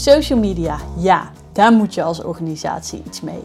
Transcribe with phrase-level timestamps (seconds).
[0.00, 3.42] Social media, ja, daar moet je als organisatie iets mee.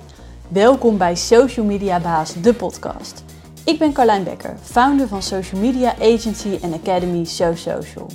[0.48, 3.24] Welkom bij Social Media Baas, de podcast.
[3.66, 8.08] Ik ben Carlijn Becker, founder van social media agency en academy SoSocial.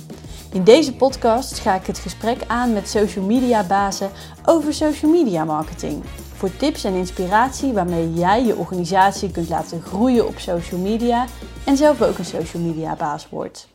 [0.51, 4.09] In deze podcast ga ik het gesprek aan met social media bazen
[4.45, 6.03] over social media marketing.
[6.33, 11.25] Voor tips en inspiratie waarmee jij je organisatie kunt laten groeien op social media
[11.65, 13.70] en zelf ook een social media baas wordt.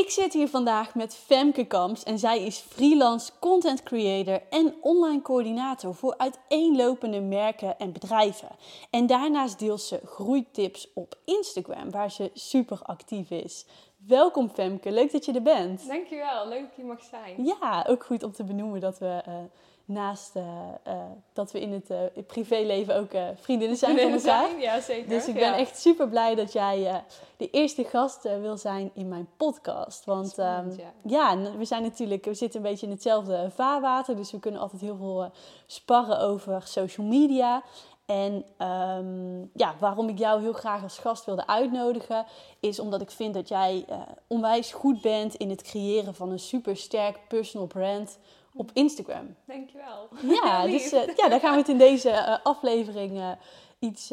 [0.00, 5.22] Ik zit hier vandaag met Femke Kamps en zij is freelance content creator en online
[5.22, 8.48] coördinator voor uiteenlopende merken en bedrijven.
[8.90, 13.66] En daarnaast deelt ze groeitips op Instagram, waar ze super actief is.
[13.96, 15.88] Welkom Femke, leuk dat je er bent.
[15.88, 17.44] Dankjewel, leuk dat je mag zijn.
[17.44, 19.34] Ja, ook goed om te benoemen dat we uh,
[19.84, 20.42] naast uh,
[20.86, 20.94] uh,
[21.32, 24.20] dat we in het privéleven ook vriendinnen zijn van elkaar.
[24.20, 24.60] Zijn?
[24.60, 25.08] Ja, zeker.
[25.08, 25.58] Dus ik ben ja.
[25.58, 27.04] echt super blij dat jij
[27.36, 30.04] de eerste gast wil zijn in mijn podcast.
[30.04, 31.34] Want Spannend, um, ja.
[31.36, 34.80] ja, we zijn natuurlijk, we zitten een beetje in hetzelfde vaarwater, dus we kunnen altijd
[34.80, 35.30] heel veel
[35.66, 37.62] sparren over social media.
[38.06, 42.26] En um, ja, waarom ik jou heel graag als gast wilde uitnodigen,
[42.60, 43.96] is omdat ik vind dat jij uh,
[44.26, 48.18] onwijs goed bent in het creëren van een super sterk personal brand
[48.56, 49.34] op Instagram.
[49.46, 50.08] Dankjewel.
[50.22, 53.36] Ja, dus uh, ja, daar gaan we het in deze uh, aflevering
[53.78, 54.12] iets,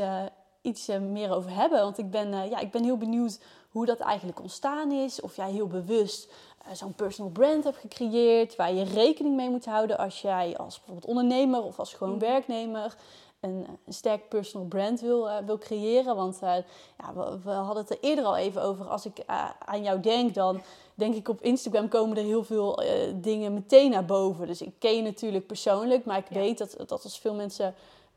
[0.62, 1.82] iets meer over hebben.
[1.82, 3.40] Want ik ben, ja, ik ben heel benieuwd
[3.70, 5.22] hoe dat eigenlijk ontstaan is.
[5.22, 6.32] Of jij heel bewust
[6.74, 11.06] zo'n personal brand hebt gecreëerd, waar je rekening mee moet houden als jij als bijvoorbeeld
[11.06, 12.26] ondernemer of als gewoon Mhm.
[12.26, 12.96] werknemer
[13.42, 16.16] een, sterk personal brand wil, uh, wil creëren.
[16.16, 16.56] Want uh,
[16.98, 18.86] ja, we, we, hadden het er eerder al even over.
[18.86, 20.62] Als ik uh, aan jou denk, dan
[20.96, 24.48] denk ik op Instagram komen er heel veel eh, dingen meteen naar boven.
[24.48, 26.40] Dus ik ken je natuurlijk persoonlijk, maar ik Ja.
[26.40, 27.66] weet dat, dat als veel mensen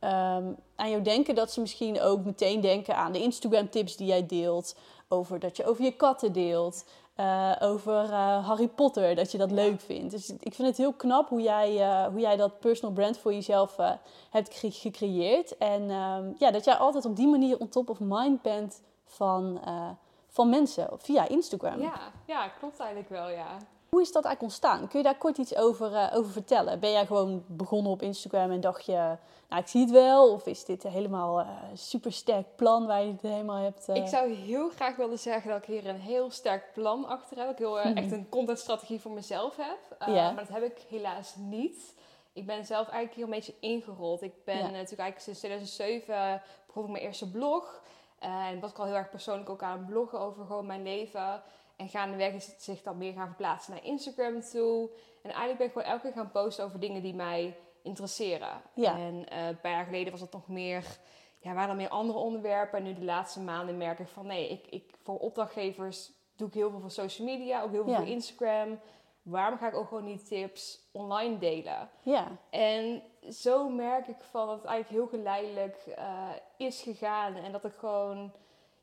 [0.00, 4.06] um, aan jou denken, dat ze misschien ook meteen denken aan de Instagram tips die
[4.06, 4.76] jij deelt.
[5.08, 6.84] Over dat je over je katten deelt.
[7.20, 10.10] Uh, over uh, Harry Potter, dat je dat leuk vindt.
[10.10, 13.32] Dus ik vind het heel knap hoe jij, uh, hoe jij dat personal brand voor
[13.32, 13.76] jezelf
[14.30, 15.56] hebt gecre gecreëerd.
[15.58, 19.60] En um, ja, dat jij altijd op die manier on top of mind bent van,
[20.28, 21.80] van mensen via Instagram.
[21.80, 23.56] Ja, ja, klopt eigenlijk wel, ja.
[23.94, 24.88] Hoe is dat eigenlijk ontstaan?
[24.88, 26.80] Kun je daar kort iets over, over vertellen?
[26.80, 29.16] Ben jij gewoon begonnen op Instagram en dacht je,
[29.48, 30.32] nou ik zie het wel?
[30.32, 33.88] Of is dit helemaal een super sterk plan waar je het helemaal hebt?
[33.88, 37.46] Ik zou heel graag willen zeggen dat ik hier een heel sterk plan achter heb.
[37.46, 37.96] Dat ik heel Mhm.
[37.96, 40.08] echt een contentstrategie voor mezelf heb.
[40.08, 40.14] Uh.
[40.14, 41.94] Maar dat heb ik helaas niet.
[42.32, 44.22] Ik ben zelf eigenlijk hier een beetje ingerold.
[44.22, 44.60] Ik ben Ja.
[44.60, 47.82] uh, natuurlijk eigenlijk sinds 2007 begon ik mijn eerste blog.
[48.24, 50.82] Uh, en was ik al heel erg persoonlijk ook aan het bloggen over gewoon mijn
[50.82, 51.42] leven.
[51.76, 54.90] En gaandeweg is het zich dan meer gaan verplaatsen naar Instagram toe.
[55.22, 58.62] En eigenlijk ben ik gewoon elke keer gaan posten over dingen die mij interesseren.
[58.74, 58.98] Ja.
[58.98, 60.98] En uh, een paar jaar geleden was het nog meer,
[61.38, 62.78] ja, waren er meer andere onderwerpen.
[62.78, 66.54] En nu de laatste maanden merk ik van nee, ik, ik, voor opdrachtgevers doe ik
[66.54, 67.98] heel veel van social media, ook heel veel Ja.
[67.98, 68.80] voor Instagram.
[69.22, 71.90] Waarom ga ik ook gewoon niet tips online delen?
[72.02, 77.36] Ja, En zo merk ik van dat het eigenlijk heel geleidelijk uh, is gegaan.
[77.36, 78.32] En dat ik gewoon,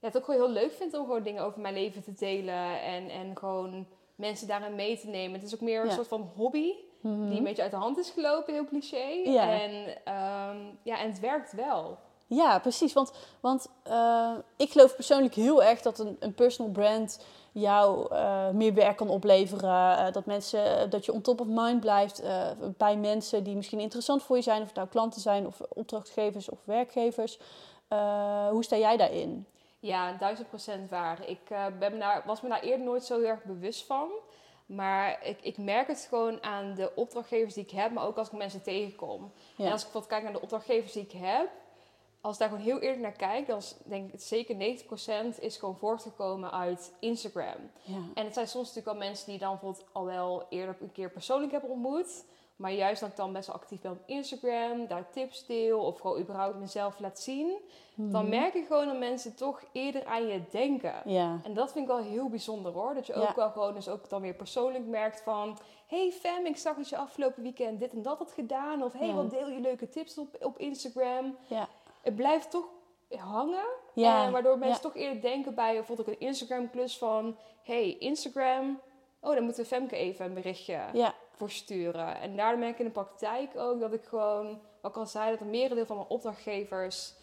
[0.01, 2.81] ja, het ook gewoon heel leuk vind om gewoon dingen over mijn leven te delen.
[2.81, 5.33] En, en gewoon mensen daarin mee te nemen.
[5.39, 5.93] Het is ook meer een Ja.
[5.93, 7.29] soort van hobby Mhm.
[7.29, 9.07] die een beetje uit de hand is gelopen, heel cliché.
[9.23, 9.59] Ja.
[9.61, 11.97] En, um, ja, en het werkt wel.
[12.27, 12.93] Ja, precies.
[12.93, 18.49] Want, want uh, ik geloof persoonlijk heel erg dat een, een personal brand jou uh,
[18.49, 19.69] meer werk kan opleveren.
[19.69, 22.23] Uh, dat, mensen, dat je on top of mind blijft
[22.77, 24.61] bij mensen die misschien interessant voor je zijn.
[24.61, 27.39] Of het nou klanten zijn of opdrachtgevers of werkgevers.
[28.49, 29.45] hoe sta jij daarin?
[29.81, 31.29] Ja, duizend procent waar.
[31.29, 31.47] Ik
[31.79, 34.09] ben me daar, was me daar eerder nooit zo heel erg bewust van.
[34.65, 38.27] Maar ik, ik merk het gewoon aan de opdrachtgevers die ik heb, maar ook als
[38.27, 39.31] ik mensen tegenkom.
[39.55, 39.65] Ja.
[39.65, 41.49] En als ik bijvoorbeeld kijk naar de opdrachtgevers die ik heb,
[42.21, 44.55] als ik daar gewoon heel eerlijk naar kijk, dan denk ik zeker
[45.35, 47.71] 90% is gewoon voortgekomen uit Instagram.
[47.81, 47.95] Ja.
[48.13, 51.09] En het zijn soms natuurlijk al mensen die dan bijvoorbeeld al wel eerder een keer
[51.09, 52.23] persoonlijk hebben ontmoet.
[52.61, 55.99] Maar juist dat ik dan best wel actief ben op Instagram, daar tips deel of
[55.99, 57.57] gewoon überhaupt mezelf laat zien.
[57.95, 60.93] Dan merk ik gewoon dat mensen toch eerder aan je denken.
[61.05, 61.39] Ja.
[61.43, 62.93] En dat vind ik wel heel bijzonder hoor.
[62.93, 63.35] Dat je ook Ja.
[63.35, 65.57] wel gewoon dus ook dan weer persoonlijk merkt van...
[65.87, 68.83] Hey fam, ik zag dat je afgelopen weekend dit en dat had gedaan.
[68.83, 69.13] Of hey, Ja.
[69.13, 71.37] wat deel je leuke tips op, op Instagram.
[71.47, 71.67] Ja.
[72.01, 72.65] Het blijft toch
[73.09, 73.65] hangen.
[73.95, 77.37] En waardoor mensen toch eerder denken bij bijvoorbeeld ook een Instagram klus van...
[77.63, 78.79] Hey, Instagram...
[79.23, 81.13] Oh, dan moeten we Femke even een berichtje Ja.
[81.41, 82.19] Voor sturen.
[82.21, 84.59] En daardoor merk ik in de praktijk ook dat ik gewoon...
[84.81, 87.13] Wat ik al zei, dat een merendeel van mijn opdrachtgevers...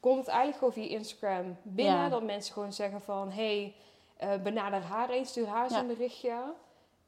[0.00, 1.94] Komt het eigenlijk gewoon via Instagram binnen.
[1.94, 2.08] Ja.
[2.08, 3.30] Dat mensen gewoon zeggen van...
[3.30, 3.74] Hey,
[4.16, 5.78] eh, benader haar eens, stuur haar Ja.
[5.80, 6.34] een berichtje.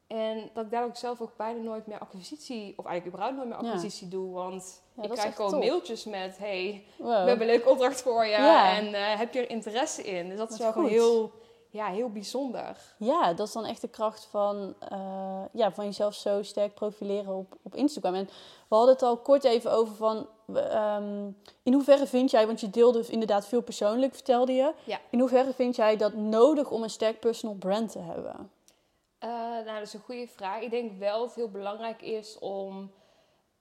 [0.07, 2.73] En dat ik daar ook zelf ook bijna nooit meer acquisitie...
[2.77, 3.73] Of eigenlijk überhaupt nooit meer Ja.
[3.73, 4.33] acquisitie doe.
[4.33, 5.59] Want Ja, ik krijg gewoon top.
[5.59, 6.37] mailtjes met...
[6.37, 7.07] Hey, Wow.
[7.07, 8.31] we hebben een leuke opdracht voor je.
[8.31, 8.75] Ja.
[8.77, 10.29] En eh, heb je er interesse in?
[10.29, 11.31] Dus dat is wel gewoon heel,
[11.75, 12.77] ja, heel bijzonder.
[12.97, 17.35] Ja, dat is dan echt de kracht van, eh, ja, van jezelf zo sterk profileren
[17.35, 18.13] op, op Instagram.
[18.13, 18.25] En
[18.67, 21.29] we hadden het al kort even over van, ehm,
[21.63, 24.73] in hoeverre vind jij, want je deelde inderdaad veel persoonlijk, vertelde je.
[24.83, 24.99] Ja.
[25.09, 28.51] In hoeverre vind jij dat nodig om een sterk personal brand te hebben?
[29.23, 30.61] Uh, nou, dat is een goede vraag.
[30.61, 32.91] Ik denk wel dat het heel belangrijk is om,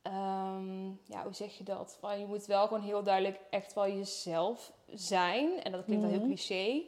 [0.02, 1.96] ehm, ja, hoe zeg je dat?
[2.00, 5.62] Van, je moet wel gewoon heel duidelijk echt wel jezelf zijn.
[5.62, 6.28] En dat klinkt wel heel Mhm.
[6.28, 6.82] cliché.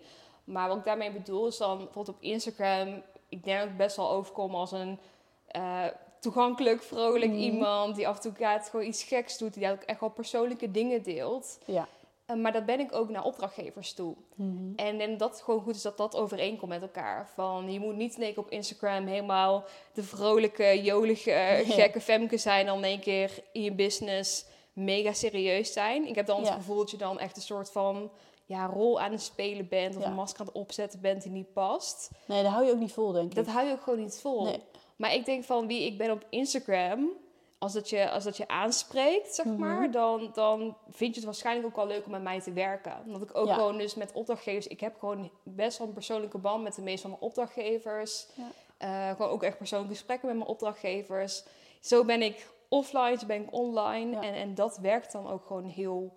[0.47, 3.03] Maar wat ik daarmee bedoel is dan bijvoorbeeld op Instagram.
[3.29, 4.99] Ik denk dat ik best wel overkom als een
[5.47, 5.85] eh,
[6.21, 7.41] toegankelijk, vrolijk Mhm.
[7.41, 7.97] iemand.
[7.97, 9.55] Die af en toe gaat gewoon iets geks doet.
[9.55, 11.59] Die ook echt wel persoonlijke dingen deelt.
[11.65, 11.89] Ja.
[12.27, 14.15] Eh, maar dat ben ik ook naar opdrachtgevers toe.
[14.35, 14.73] Mhm.
[14.77, 17.29] En, en dat het gewoon goed is dat dat overeenkomt met elkaar.
[17.35, 19.65] Van, je moet niet in één keer op Instagram helemaal
[19.95, 22.67] de vrolijke, jolige, gekke femke zijn.
[22.67, 26.07] Dan in één keer in je business mega serieus zijn.
[26.07, 26.55] Ik heb dan het Ja.
[26.55, 28.11] gevoel dat je dan echt een soort van
[28.47, 29.97] ja, rol aan het spelen bent.
[29.97, 30.09] Of Ja.
[30.09, 32.11] een masker aan het opzetten bent die niet past.
[32.27, 33.35] Nee, dat hou je ook niet vol, denk ik.
[33.35, 34.45] Dat hou je ook gewoon niet vol.
[34.45, 34.61] Nee.
[34.97, 37.11] Maar ik denk van wie ik ben op Instagram...
[37.59, 39.59] Als dat, je, als dat je aanspreekt, zeg Mhm.
[39.59, 42.93] maar, dan, dan vind je het waarschijnlijk ook wel leuk om met mij te werken.
[43.07, 43.55] Omdat ik ook Ja.
[43.55, 44.67] gewoon dus met opdrachtgevers...
[44.67, 48.27] Ik heb gewoon best wel een persoonlijke band met de meeste van mijn opdrachtgevers.
[48.35, 48.49] Ja.
[48.79, 51.45] Eh, gewoon ook echt persoonlijke gesprekken met mijn opdrachtgevers.
[51.81, 54.17] Zo ben ik offline, zo ben ik online.
[54.21, 56.13] En, en dat werkt dan ook gewoon heel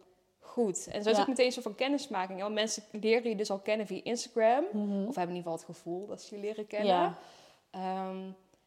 [0.49, 0.87] goed.
[0.91, 1.21] En zo is Ja.
[1.21, 2.41] ook meteen een soort van kennismaking.
[2.41, 4.63] Want mensen leren je dus al kennen via Instagram.
[4.71, 5.07] Mhm.
[5.07, 6.87] Of hebben in ieder geval het gevoel dat ze je leren kennen.
[6.93, 7.17] Ja.
[7.71, 8.17] Ehm,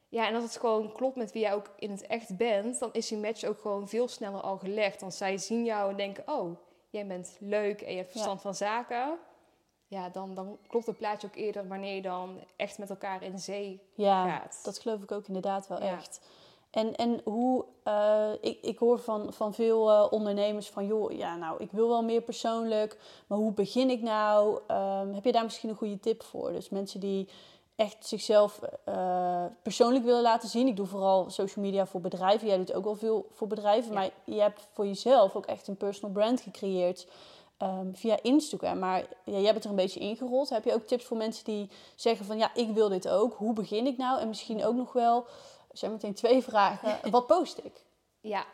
[0.08, 2.90] ja, en als het gewoon klopt met wie jij ook in het echt bent, dan
[2.92, 5.00] is die match ook gewoon veel sneller al gelegd.
[5.00, 6.56] Want zij zien jou en denken, oh,
[6.90, 9.18] jij bent leuk en je hebt verstand van zaken.
[9.86, 13.38] Ja, dan, dan klopt het plaatje ook eerder wanneer je dan echt met elkaar in
[13.38, 14.60] zee Ja, gaat.
[14.64, 15.96] dat geloof ik ook inderdaad wel Ja.
[15.96, 16.20] echt.
[16.72, 21.36] En, en hoe, eh, ik, ik hoor van, van veel eh, ondernemers van, joh, ja,
[21.36, 24.58] nou, ik wil wel meer persoonlijk, maar hoe begin ik nou?
[24.66, 26.52] Ehm, heb je daar misschien een goede tip voor?
[26.52, 27.28] Dus mensen die
[27.76, 30.66] echt zichzelf eh, persoonlijk willen laten zien.
[30.66, 32.48] Ik doe vooral social media voor bedrijven.
[32.48, 33.98] Jij doet ook wel veel voor bedrijven, Ja.
[33.98, 37.06] maar je hebt voor jezelf ook echt een personal brand gecreëerd.
[37.56, 38.78] ehm, via Instagram.
[38.78, 40.48] Maar ja, jij bent er een beetje ingerold.
[40.48, 43.34] Heb je ook tips voor mensen die zeggen van ja, ik wil dit ook.
[43.34, 44.20] Hoe begin ik nou?
[44.20, 45.24] En misschien ook nog wel,
[45.72, 46.98] zijn meteen twee vragen.
[47.10, 47.72] Wat post ik?
[48.20, 48.44] Ja.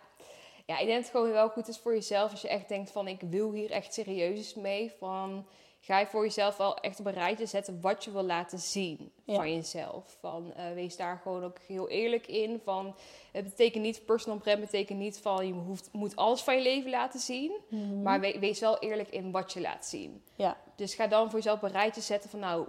[0.66, 2.90] ja, ik denk dat het gewoon wel goed is voor jezelf als je echt denkt
[2.90, 4.92] van ik wil hier echt serieus mee.
[4.98, 5.46] Van,
[5.80, 9.12] ga je voor jezelf wel echt op een rijtje zetten wat je wil laten zien
[9.24, 9.34] Ja.
[9.34, 10.16] van jezelf.
[10.20, 12.60] Van, eh, wees daar gewoon ook heel eerlijk in.
[12.64, 12.94] Van,
[13.32, 16.90] het betekent niet, personal brand betekent niet van je hoeft, moet alles van je leven
[16.90, 17.52] laten zien.
[18.02, 20.22] Maar we- wees wel eerlijk in wat je laat zien.
[20.36, 22.66] Ja, Dus ga dan voor jezelf op een rijtje zetten van nou,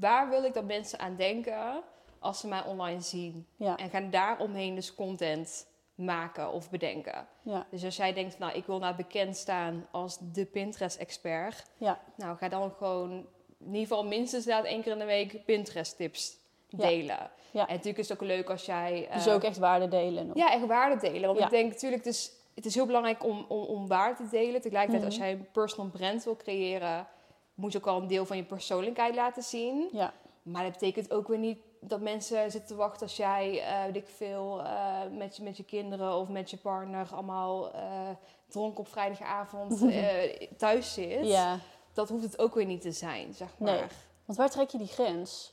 [0.00, 1.82] waar wil ik dat mensen aan denken
[2.20, 3.46] als ze mij online zien?
[3.56, 7.26] ja, En ga daaromheen dus content maken of bedenken.
[7.42, 11.64] ja, Dus als jij denkt, nou, ik wil nou bekend staan als de Pinterest-expert.
[11.76, 13.10] ja, Nou, ga dan gewoon
[13.58, 16.36] in ieder geval minstens inderdaad één keer in de week Pinterest-tips
[16.68, 17.30] delen.
[17.50, 17.66] Ja.
[17.66, 19.08] En natuurlijk is het ook leuk als jij...
[19.12, 20.26] dus eh, ook echt waarde delen.
[20.26, 20.36] Nog.
[20.36, 21.28] Ja, echt waarde delen.
[21.28, 24.28] Want ik denk natuurlijk, het is, het is heel belangrijk om, om, om waarde te
[24.30, 24.60] delen.
[24.60, 25.24] Tegelijkertijd, als Mhm.
[25.24, 27.06] jij een personal brand wil creëren...
[27.54, 29.88] moet je ook al een deel van je persoonlijkheid laten zien.
[29.92, 30.12] Ja,
[30.42, 33.96] Maar dat betekent ook weer niet dat mensen zitten te wachten als jij, eh weet
[33.96, 38.08] ik veel, eh, met, je, met je kinderen of met je partner allemaal eh,
[38.48, 39.82] dronken op vrijdagavond
[40.58, 41.26] thuis zit.
[41.26, 41.58] ja.
[41.92, 43.72] Dat hoeft het ook weer niet te zijn, zeg maar.
[43.74, 43.84] Nee.
[44.24, 45.52] Want waar trek je die grens?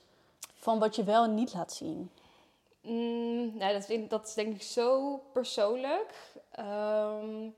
[0.53, 2.11] Van wat je wel en niet laat zien.
[2.81, 3.73] Mm, nou,
[4.09, 6.13] dat, is denk ik zo persoonlijk.
[6.51, 7.49] Ehm,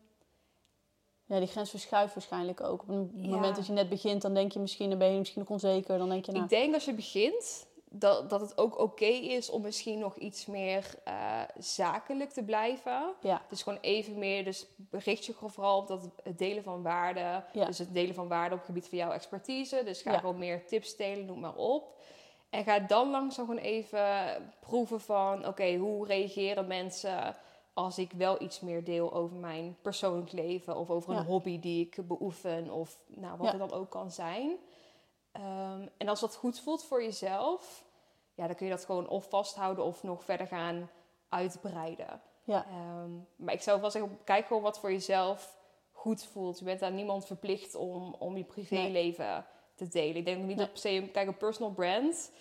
[1.26, 2.82] Ja, die grens verschuift waarschijnlijk ook.
[2.82, 3.28] Op het Ja.
[3.30, 5.98] moment dat je net begint, dan denk je misschien, dan ben je misschien nog onzeker.
[5.98, 9.50] Dan denk je, nou, Ik denk als je begint, dat, dat het ook oké is
[9.50, 13.14] om misschien nog iets meer eh, zakelijk te blijven.
[13.22, 16.82] ja, Dus gewoon even meer, dus richt je gewoon vooral op dat het delen van
[16.84, 17.44] waarde.
[17.54, 17.66] Ja.
[17.66, 19.82] Dus het delen van waarde op het gebied van jouw expertise.
[19.86, 20.20] Dus ga Ja.
[20.20, 21.98] gewoon meer tips delen, noem maar op.
[22.50, 24.06] En ga dan langzaam gewoon even
[24.60, 27.36] proeven van, oké, hoe reageren mensen
[27.74, 31.86] als ik wel iets meer deel over mijn persoonlijk leven of over een hobby die
[31.86, 34.52] ik beoefen of nou, wat het dan ook kan zijn.
[35.40, 37.86] Ehm, en als dat goed voelt voor jezelf,
[38.34, 40.90] ja, dan kun je dat gewoon of vasthouden of nog verder gaan
[41.30, 42.22] uitbreiden.
[42.44, 45.58] ja, Ehm, maar ik zou wel zeggen, kijk gewoon wat voor jezelf
[45.92, 46.60] goed voelt.
[46.60, 50.16] Je bent aan niemand verplicht om, om je privéleven te delen.
[50.16, 50.56] Ik denk niet Nee.
[50.56, 52.32] dat per se, kijk, een personal brand.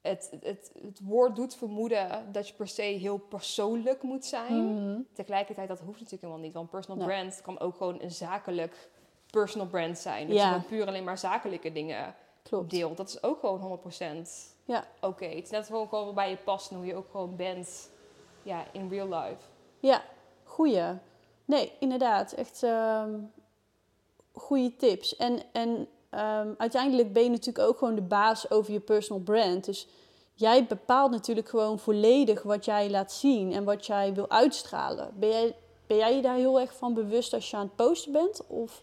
[0.00, 4.64] Het, het, het woord doet vermoeden dat je per se heel persoonlijk moet zijn.
[4.74, 5.00] Mhm.
[5.12, 6.54] Tegelijkertijd, dat hoeft natuurlijk helemaal niet.
[6.54, 7.06] Want personal Nee.
[7.16, 8.90] brand kan ook gewoon een zakelijk
[9.30, 10.26] personal brand zijn.
[10.26, 10.42] Dat Ja.
[10.42, 12.70] je gewoon puur alleen maar zakelijke dingen klopt.
[12.70, 12.96] deelt.
[12.96, 14.84] Dat is ook gewoon 100% Ja.
[15.00, 15.24] oké.
[15.26, 17.90] Het is net gewoon, gewoon wat bij je past en hoe je ook gewoon bent
[18.42, 19.42] ja, in real life.
[19.78, 20.02] Ja,
[20.44, 20.82] goeie.
[21.44, 22.32] Nee, inderdaad.
[22.32, 23.14] Echt ehm
[24.32, 25.16] goede tips.
[25.16, 29.64] En, en ehm, uiteindelijk ben je natuurlijk ook gewoon de baas over je personal brand.
[29.64, 29.88] Dus
[30.34, 35.10] jij bepaalt natuurlijk gewoon volledig wat jij laat zien en wat jij wil uitstralen.
[35.14, 35.56] Ben jij,
[35.86, 38.46] ben jij je daar heel erg van bewust als je aan het posten bent?
[38.46, 38.82] Of...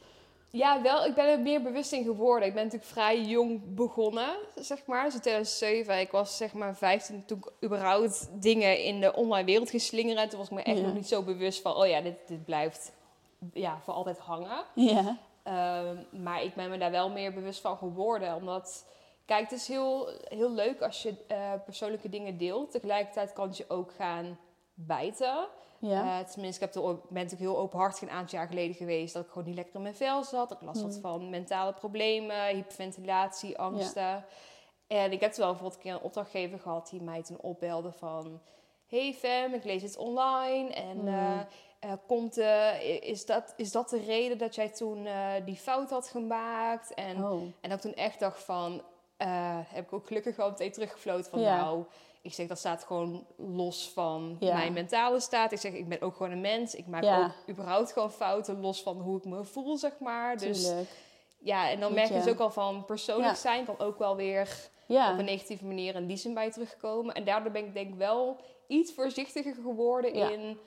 [0.51, 1.05] Ja, wel.
[1.05, 2.47] Ik ben er meer bewust in geworden.
[2.47, 5.03] Ik ben natuurlijk vrij jong begonnen, zeg maar.
[5.03, 5.99] Dus in 2007.
[5.99, 10.29] Ik was zeg maar 15 toen ik überhaupt dingen in de online wereld ging slingeren.
[10.29, 10.83] Toen was ik me echt Ja.
[10.85, 11.75] nog niet zo bewust van...
[11.75, 12.91] Oh ja, dit, dit blijft
[13.53, 14.63] ja, voor altijd hangen.
[14.75, 18.35] Ja, Ehm, maar ik ben me daar wel meer bewust van geworden.
[18.35, 18.85] Omdat,
[19.25, 22.71] kijk, het is heel, heel leuk als je eh, persoonlijke dingen deelt.
[22.71, 24.39] Tegelijkertijd kan het je ook gaan
[24.73, 25.47] bijten.
[25.79, 26.19] Ja.
[26.19, 29.13] Eh, tenminste, ik heb er, ben natuurlijk heel openhartig een aantal jaar geleden geweest.
[29.13, 30.51] Dat ik gewoon niet lekker in mijn vel zat.
[30.51, 31.01] Ik last had Hmm.
[31.01, 34.25] van mentale problemen, hyperventilatie, angsten.
[34.87, 37.91] En ik heb toen wel bijvoorbeeld een keer een opdrachtgever gehad die mij toen opbelde
[37.91, 38.41] van...
[38.87, 41.07] Hey Fem, ik lees het online en Hmm.
[41.07, 41.39] eh,
[41.79, 42.37] eh, komt,
[43.01, 45.07] is, dat, is dat de reden dat jij toen
[45.45, 46.93] die fout had gemaakt?
[46.93, 47.41] En, oh.
[47.61, 48.81] en dat ik toen echt dacht van...
[49.67, 51.61] heb ik ook gelukkig wel meteen teruggefloten van Ja.
[51.61, 51.85] nou...
[52.27, 54.53] Ik zeg, dat staat gewoon los van Ja.
[54.53, 55.51] mijn mentale staat.
[55.51, 56.75] Ik zeg, ik ben ook gewoon een mens.
[56.75, 57.23] Ik maak Ja.
[57.25, 60.37] ook überhaupt gewoon fouten, los van hoe ik me voel, zeg maar.
[60.37, 60.89] Dus Tuurlijk.
[61.39, 64.69] ja, en dan merk je dus ook al van persoonlijk zijn kan ook wel weer
[64.89, 67.13] op een negatieve manier in die zin bij terugkomen.
[67.15, 70.57] En daardoor ben ik denk ik wel iets voorzichtiger geworden in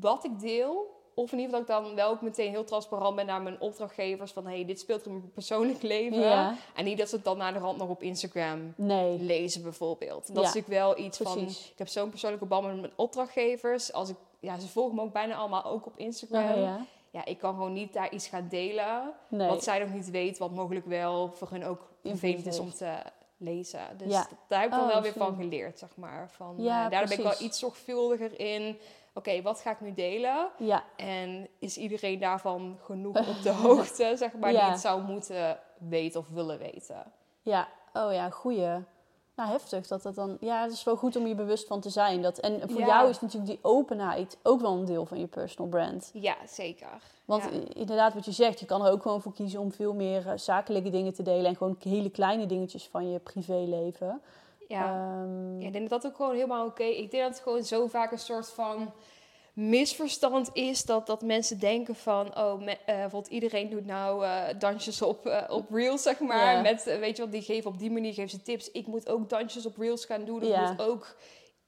[0.00, 0.96] wat ik deel.
[1.18, 3.60] Of in ieder geval dat ik dan wel ook meteen heel transparant ben naar mijn
[3.60, 4.32] opdrachtgevers.
[4.32, 6.18] Van hey, dit speelt in mijn persoonlijk leven.
[6.20, 6.54] Ja.
[6.74, 9.18] En niet dat ze het dan naar de rand nog op Instagram Nee.
[9.18, 10.26] lezen bijvoorbeeld.
[10.26, 11.38] Dat Ja, is natuurlijk wel iets van...
[11.38, 13.92] Ik heb zo'n persoonlijke band met mijn opdrachtgevers.
[13.92, 16.86] Als ik, ja, ze volgen me ook bijna allemaal ook op Instagram.
[17.10, 19.12] Ja, ik kan gewoon niet daar iets gaan delen.
[19.28, 19.48] Nee.
[19.48, 22.92] Wat zij nog niet weet, wat mogelijk wel voor hun ook vervelend is om te
[23.36, 23.80] lezen.
[23.96, 24.28] Dus Ja.
[24.48, 26.30] daar heb ik dan Oh, wel weer van geleerd, zeg maar.
[26.30, 28.78] Van, Ja, eh, daardoor ben ik wel iets zorgvuldiger in...
[29.18, 30.48] Oké, wat ga ik nu delen?
[30.58, 30.84] Ja.
[30.96, 34.60] En is iedereen daarvan genoeg op de hoogte, zeg maar, Ja.
[34.62, 37.02] die het zou moeten weten of willen weten?
[37.42, 38.68] Ja, oh ja, goeie.
[39.34, 40.36] Nou, heftig dat dat dan...
[40.40, 42.22] Ja, het is wel goed om je bewust van te zijn.
[42.22, 42.86] Dat, en voor Ja.
[42.86, 46.10] jou is natuurlijk die openheid ook wel een deel van je personal brand.
[46.12, 47.02] Ja, zeker.
[47.24, 47.50] Want Ja.
[47.74, 50.32] inderdaad, wat je zegt, je kan er ook gewoon voor kiezen om veel meer eh,
[50.36, 51.46] zakelijke dingen te delen.
[51.46, 54.20] En gewoon hele kleine dingetjes van je privéleven.
[54.68, 54.84] Ja.
[54.84, 57.64] Ehm, Ja, ik denk dat dat ook gewoon helemaal oké Ik denk dat het gewoon
[57.64, 58.92] zo vaak een soort van
[59.52, 64.58] misverstand is dat, dat mensen denken van, oh, me, eh, bijvoorbeeld iedereen doet nou eh,
[64.58, 66.62] dansjes op, eh, op Reels, zeg maar.
[66.62, 68.70] Met, weet je wat, die geven op die manier geven ze tips.
[68.70, 70.70] Ik moet ook dansjes op Reels gaan doen, Ja.
[70.70, 71.16] moet ook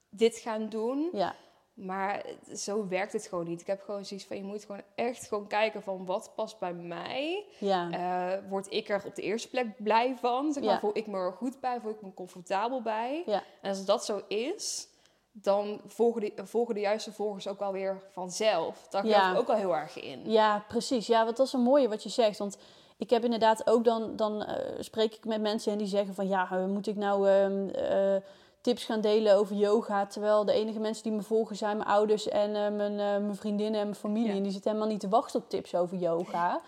[0.09, 1.09] dit gaan doen.
[1.13, 1.35] ja,
[1.83, 2.25] Maar
[2.57, 3.61] zo werkt het gewoon niet.
[3.61, 6.73] Ik heb gewoon zoiets van, je moet gewoon echt gewoon kijken van, wat past bij
[6.73, 7.45] mij?
[7.59, 10.53] ja, Eh, word ik er op de eerste plek blij van?
[10.53, 10.81] Zeg maar, Ja.
[10.81, 11.81] Voel ik me er goed bij?
[11.81, 13.23] Voel ik me comfortabel bij?
[13.27, 14.89] ja, En als dat zo is,
[15.33, 18.87] dan volgen de, volgen de juiste volgers ook wel weer vanzelf.
[18.91, 19.33] Daar geloof Ja.
[19.33, 20.31] ik ook wel heel erg in.
[20.31, 21.07] ja, precies.
[21.07, 22.39] Ja, dat is een mooie wat je zegt.
[22.39, 22.59] Want
[22.97, 26.29] ik heb inderdaad ook dan, dan eh, spreek ik met mensen en die zeggen van
[26.29, 28.17] ja, moet ik nou ehm, eh,
[28.61, 30.07] tips gaan delen over yoga?
[30.07, 33.37] Terwijl de enige mensen die me volgen zijn mijn ouders en eh, mijn, eh, mijn
[33.37, 34.29] vriendinnen en mijn familie.
[34.29, 34.37] Ja.
[34.37, 36.61] En die zitten helemaal niet te wachten op tips over yoga.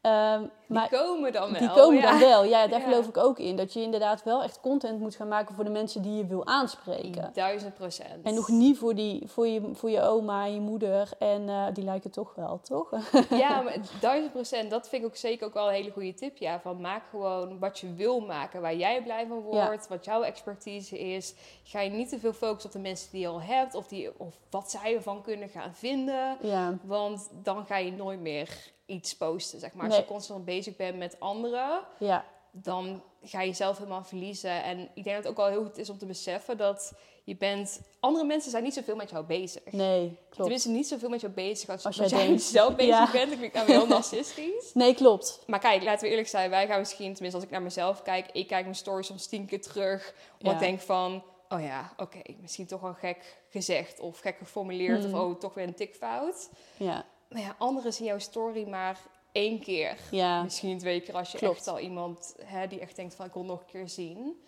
[0.00, 1.60] Ehm, maar die komen dan wel.
[1.60, 2.10] die komen ja.
[2.10, 2.44] dan wel.
[2.44, 2.84] Ja, daar Ja.
[2.88, 3.56] geloof ik ook in.
[3.56, 6.46] Dat je inderdaad wel echt content moet gaan maken voor de mensen die je wil
[6.46, 7.30] aanspreken.
[7.32, 8.22] Duizend procent.
[8.24, 11.08] En nog niet voor, die, voor, je, voor je oma en je moeder.
[11.18, 12.90] En eh, die lijken toch wel, toch?
[13.30, 14.70] Ja, maar duizend procent.
[14.70, 16.36] Dat vind ik ook zeker ook wel een hele goede tip.
[16.36, 18.60] Ja, van maak gewoon wat je wil maken.
[18.60, 19.66] Waar jij blij van Ja.
[19.66, 19.88] wordt.
[19.88, 21.34] Wat jouw expertise is.
[21.64, 23.74] Ga je niet te veel focussen op de mensen die je al hebt.
[23.74, 26.36] Of, die, of wat zij ervan kunnen gaan vinden.
[26.40, 28.48] ja, Want dan ga je nooit meer
[28.90, 29.86] iets posten, zeg maar.
[29.86, 34.62] Als je constant bezig bent met anderen, ja, dan ga je jezelf helemaal verliezen.
[34.62, 36.92] En ik denk dat het ook wel heel goed is om te beseffen dat
[37.24, 37.80] je bent...
[38.00, 39.72] Andere mensen zijn niet zoveel met jou bezig.
[39.72, 40.36] nee, klopt.
[40.36, 42.42] Tenminste, niet zoveel met jou bezig als, Als als jij jij denkt.
[42.58, 43.10] zelf bezig Ja.
[43.12, 43.36] bent.
[43.36, 44.70] Klinkt nou heel narcistisch.
[44.74, 45.42] Nee, klopt.
[45.46, 46.50] Maar kijk, laten we eerlijk zijn.
[46.50, 48.26] Wij gaan misschien, tenminste als ik naar mezelf kijk...
[48.32, 50.14] Ik kijk mijn stories soms tien keer terug.
[50.38, 50.60] Omdat Ja.
[50.60, 51.22] ik denk van...
[51.48, 54.00] Oh ja, oké, misschien toch wel gek gezegd.
[54.00, 55.04] Of gek geformuleerd.
[55.04, 55.14] Hmm.
[55.14, 56.48] Of oh, toch weer een tikfout.
[56.76, 57.04] Ja,
[57.38, 58.98] ja, anderen zien jouw story maar
[59.32, 59.96] één keer.
[60.10, 61.56] ja, Misschien twee keer als je Klopt.
[61.56, 64.44] echt al iemand hè, die echt denkt van ik wil nog een keer zien.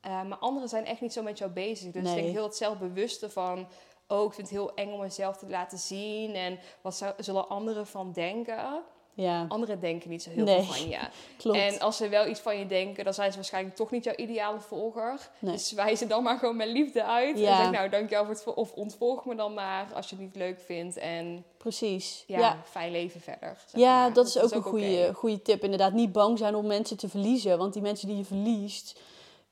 [0.00, 1.92] Eh, maar anderen zijn echt niet zo met jou bezig.
[1.92, 2.16] Dus Nee.
[2.16, 3.68] ik denk heel het zelfbewuste van...
[4.08, 6.34] Oh, ik vind het heel eng om mezelf te laten zien.
[6.34, 8.82] En wat zou, zullen anderen van denken?
[9.20, 10.62] Ja, Anderen denken niet zo heel Nee.
[10.62, 10.98] veel van je.
[11.38, 11.58] klopt.
[11.58, 14.14] En als ze wel iets van je denken, dan zijn ze waarschijnlijk toch niet jouw
[14.16, 15.28] ideale volger.
[15.38, 15.52] Nee.
[15.52, 17.38] Dus wijs ze dan maar gewoon met liefde uit.
[17.38, 17.50] Ja.
[17.50, 18.54] En zeg nou, dankjewel voor het...
[18.54, 20.96] Of ontvolg me dan maar als je het niet leuk vindt.
[20.96, 22.24] En Precies.
[22.26, 23.56] ja, Ja, fijn leven verder.
[23.66, 24.12] zeg ja maar.
[24.12, 25.62] dat is ook een goede, goede tip.
[25.64, 27.58] Inderdaad, niet bang zijn om mensen te verliezen.
[27.58, 29.00] Want die mensen die je verliest,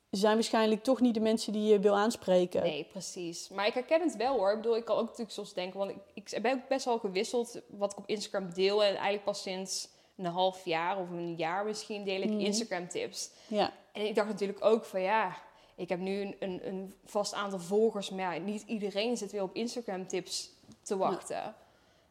[0.09, 2.61] zijn waarschijnlijk toch niet de mensen die je wil aanspreken.
[2.63, 3.49] Nee, precies.
[3.49, 4.49] Maar ik herken het wel hoor.
[4.51, 6.99] Ik bedoel, ik kan ook natuurlijk soms denken, want ik, ik ben ook best wel
[6.99, 8.83] gewisseld wat ik op Instagram deel.
[8.83, 9.87] En eigenlijk pas sinds
[10.17, 12.39] een half jaar of een jaar misschien deel ik Mhm.
[12.39, 13.31] Instagram tips.
[13.47, 15.35] Ja, En ik dacht natuurlijk ook van ja,
[15.75, 19.41] ik heb nu een, een, een vast aantal volgers, maar ja, niet iedereen zit weer
[19.43, 20.49] op Instagram tips
[20.81, 21.55] te wachten.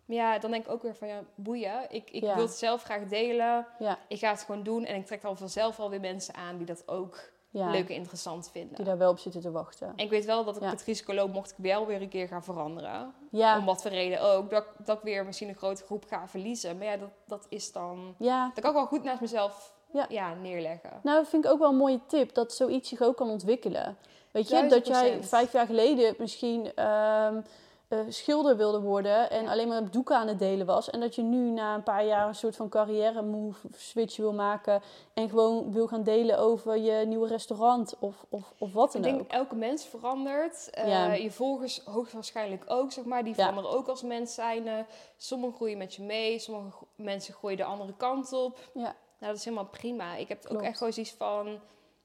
[0.04, 1.86] Maar ja, dan denk ik ook weer van ja, boeien.
[1.90, 2.34] Ik, ik Ja.
[2.34, 3.66] wil het zelf graag delen.
[3.78, 6.66] ja, Ik ga het gewoon doen en ik trek dan vanzelf alweer mensen aan die
[6.66, 7.18] dat ook
[7.58, 7.70] ja.
[7.70, 8.76] leuk en interessant vinden.
[8.76, 9.86] Die daar wel op zitten te wachten.
[9.96, 10.68] En ik weet wel dat ik Ja.
[10.70, 13.12] het risico loop, mocht ik wel weer een keer gaan veranderen.
[13.30, 14.50] Ja, Om wat voor reden ook.
[14.50, 16.76] Dat, dat ik weer misschien een grote groep ga verliezen.
[16.78, 18.14] Maar ja, dat, dat is dan...
[18.18, 18.50] ja.
[18.54, 19.74] Dat kan ik wel goed naast mezelf
[20.08, 20.34] Ja.
[20.34, 21.00] neerleggen.
[21.02, 22.34] Nou, dat vind ik ook wel een mooie tip.
[22.34, 23.96] Dat zoiets zich ook kan ontwikkelen.
[24.30, 27.40] Weet je, dat jij vijf jaar geleden misschien ehm,
[27.88, 30.90] eh, schilder wilde worden en alleen maar doeken aan het delen was.
[30.90, 34.32] En dat je nu na een paar jaar een soort van carrière move switch wil
[34.32, 34.82] maken.
[35.14, 39.10] En gewoon wil gaan delen over je nieuwe restaurant of, of, of wat Ik dan
[39.10, 39.30] denk ook.
[39.30, 40.70] elke mens verandert.
[40.70, 41.12] Eh, Ja.
[41.12, 43.24] Je volgers hoogstwaarschijnlijk ook, zeg maar.
[43.24, 43.44] Die Ja.
[43.46, 44.86] veranderen ook als mens zijn.
[45.16, 46.38] Sommigen groeien met je mee.
[46.38, 48.58] Sommige mensen groeien de andere kant op.
[48.74, 48.80] Ja.
[49.20, 50.14] Nou, dat is helemaal prima.
[50.14, 51.58] Ik heb ook echt gewoon zoiets van...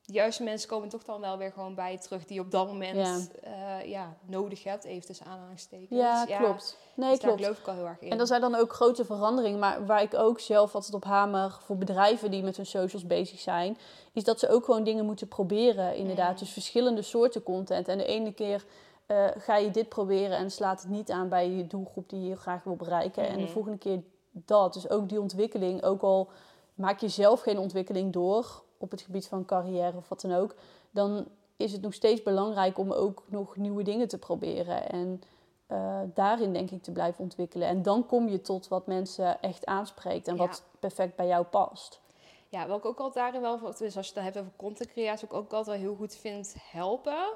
[0.06, 2.26] De juiste mensen komen toch dan wel weer gewoon bij je terug...
[2.26, 3.18] die je op dat moment Ja.
[3.44, 3.80] ja.
[3.80, 4.84] ja, nodig hebt.
[4.84, 6.00] Even tussen aanhalingstekens.
[6.00, 6.78] Ja, klopt.
[6.96, 7.42] Nee, dus daar klopt.
[7.44, 8.12] geloof ik al heel erg in.
[8.12, 9.60] En er zijn dan ook grote veranderingen.
[9.60, 13.40] Maar waar ik ook zelf altijd op hamer voor bedrijven die met hun socials bezig
[13.40, 13.78] zijn,
[14.14, 15.96] is dat ze ook gewoon dingen moeten proberen.
[15.96, 16.32] Inderdaad.
[16.32, 16.38] Mm.
[16.38, 17.88] Dus verschillende soorten content.
[17.88, 18.66] En de ene keer
[19.06, 22.36] eh, ga je dit proberen en slaat het niet aan bij je doelgroep die je
[22.36, 23.28] graag wil bereiken.
[23.28, 23.52] En de Mhm.
[23.52, 24.74] volgende keer dat.
[24.74, 26.30] Dus ook die ontwikkeling, ook al
[26.74, 30.56] maak je zelf geen ontwikkeling door op het gebied van carrière of wat dan ook,
[30.92, 34.90] dan is het nog steeds belangrijk om ook nog nieuwe dingen te proberen.
[34.90, 35.22] En
[35.68, 37.68] eh, daarin denk ik te blijven ontwikkelen.
[37.68, 40.46] En dan kom je tot wat mensen echt aanspreekt en Ja.
[40.48, 42.02] wat perfect bij jou past.
[42.50, 44.90] Ja, wat ik ook altijd daarin wel, dus als je het dan hebt over content
[44.90, 47.34] creatie, wat ik ook altijd wel heel goed vind helpen,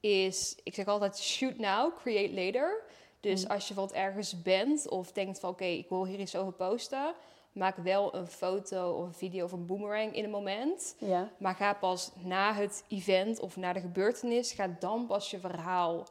[0.00, 2.82] is, ik zeg altijd shoot now, create later.
[3.20, 3.50] Dus Mm.
[3.50, 7.14] als je bijvoorbeeld ergens bent of denkt van oké, ik wil hier iets over posten,
[7.58, 10.94] maak wel een foto of een video of een boomerang in een moment.
[10.98, 15.38] Ja, Maar ga pas na het event of na de gebeurtenis, ga dan pas je
[15.38, 16.06] verhaal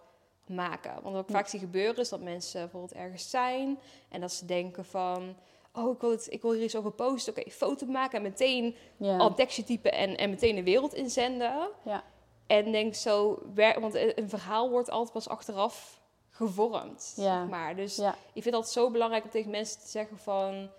[0.46, 0.94] maken.
[1.02, 4.46] Want wat ik vaak zie gebeuren is dat mensen bijvoorbeeld ergens zijn en dat ze
[4.46, 5.36] denken van...
[5.74, 7.38] Oh, ik wil, het, ik wil hier iets over posten.
[7.38, 11.70] Oké, foto maken en meteen ja, al tekstje typen en, en meteen de wereld inzenden.
[11.84, 12.04] ja,
[12.48, 17.14] En denk zo, want een verhaal wordt altijd pas achteraf gevormd.
[17.16, 17.40] Ja.
[17.40, 17.76] Zeg maar.
[17.76, 20.70] Dus ja, ik vind het altijd zo belangrijk om tegen mensen te zeggen van...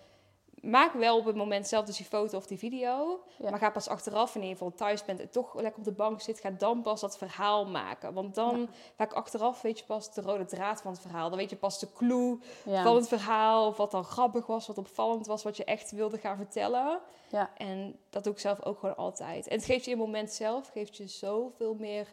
[0.61, 3.19] Maak wel op het moment zelf dus die foto of die video.
[3.37, 3.49] Ja.
[3.49, 6.21] Maar ga pas achteraf, wanneer je bijvoorbeeld thuis bent en toch lekker op de bank
[6.21, 8.13] zit, ga dan pas dat verhaal maken.
[8.13, 11.29] Want dan, vaak achteraf, weet je pas de rode draad van het verhaal.
[11.29, 12.83] Dan weet je pas de clue ja.
[12.83, 13.67] van het verhaal.
[13.67, 16.99] Of wat dan grappig was, wat opvallend was, wat je echt wilde gaan vertellen.
[17.29, 17.51] Ja.
[17.57, 19.47] En dat doe ik zelf ook gewoon altijd.
[19.47, 22.07] En het geeft je in het moment zelf, geeft je zoveel meer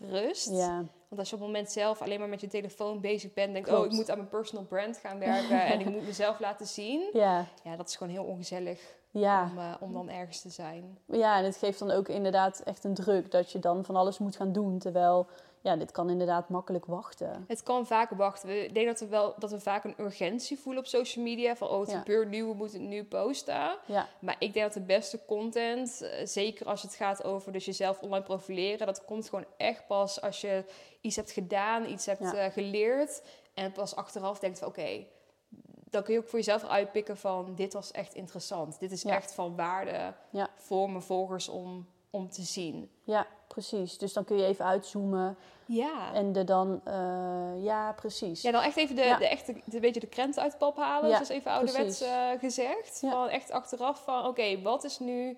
[0.00, 0.50] rust.
[0.50, 0.84] ja.
[1.08, 3.64] Want als je op het moment zelf alleen maar met je telefoon bezig bent, denk
[3.64, 3.80] Klopt.
[3.80, 7.10] oh, ik moet aan mijn personal brand gaan werken en ik moet mezelf laten zien.
[7.12, 7.46] ja.
[7.64, 10.98] Ja, dat is gewoon heel ongezellig Ja, om, eh, om dan ergens te zijn.
[11.06, 14.18] ja, en het geeft dan ook inderdaad echt een druk dat je dan van alles
[14.18, 14.78] moet gaan doen.
[14.78, 15.26] Terwijl,
[15.62, 17.44] ja, dit kan inderdaad makkelijk wachten.
[17.48, 18.48] Het kan vaak wachten.
[18.48, 21.56] We- Ik denk dat we wel dat we vaak een urgentie voelen op social media.
[21.56, 21.98] Van oh, het Ja.
[21.98, 23.78] gebeurt nu, we moeten het nu posten.
[23.86, 27.64] Ja, Maar ik denk dat de beste content, eh, zeker als het gaat over dus
[27.64, 30.64] jezelf online profileren, dat komt gewoon echt pas als je
[31.00, 32.34] iets hebt gedaan, iets hebt Ja.
[32.34, 33.22] eh, geleerd.
[33.54, 35.06] En pas achteraf denkt van oké,
[35.90, 38.80] dan kun je ook voor jezelf uitpikken van dit was echt interessant.
[38.80, 40.14] Dit is echt van waarde
[40.56, 42.90] voor mijn volgers om, om te zien.
[43.04, 43.98] ja, precies.
[43.98, 46.12] Dus dan kun je even uitzoomen Ja.
[46.14, 48.42] en er dan, eh, ja, precies.
[48.42, 49.16] Ja, dan echt even de, Ja.
[49.18, 51.08] de echte, de, beetje de krent uit de pap halen.
[51.08, 52.98] Ja, zoals even ouderwets eh, gezegd.
[53.00, 53.10] Ja.
[53.10, 55.36] Van echt achteraf van, oké, wat is nu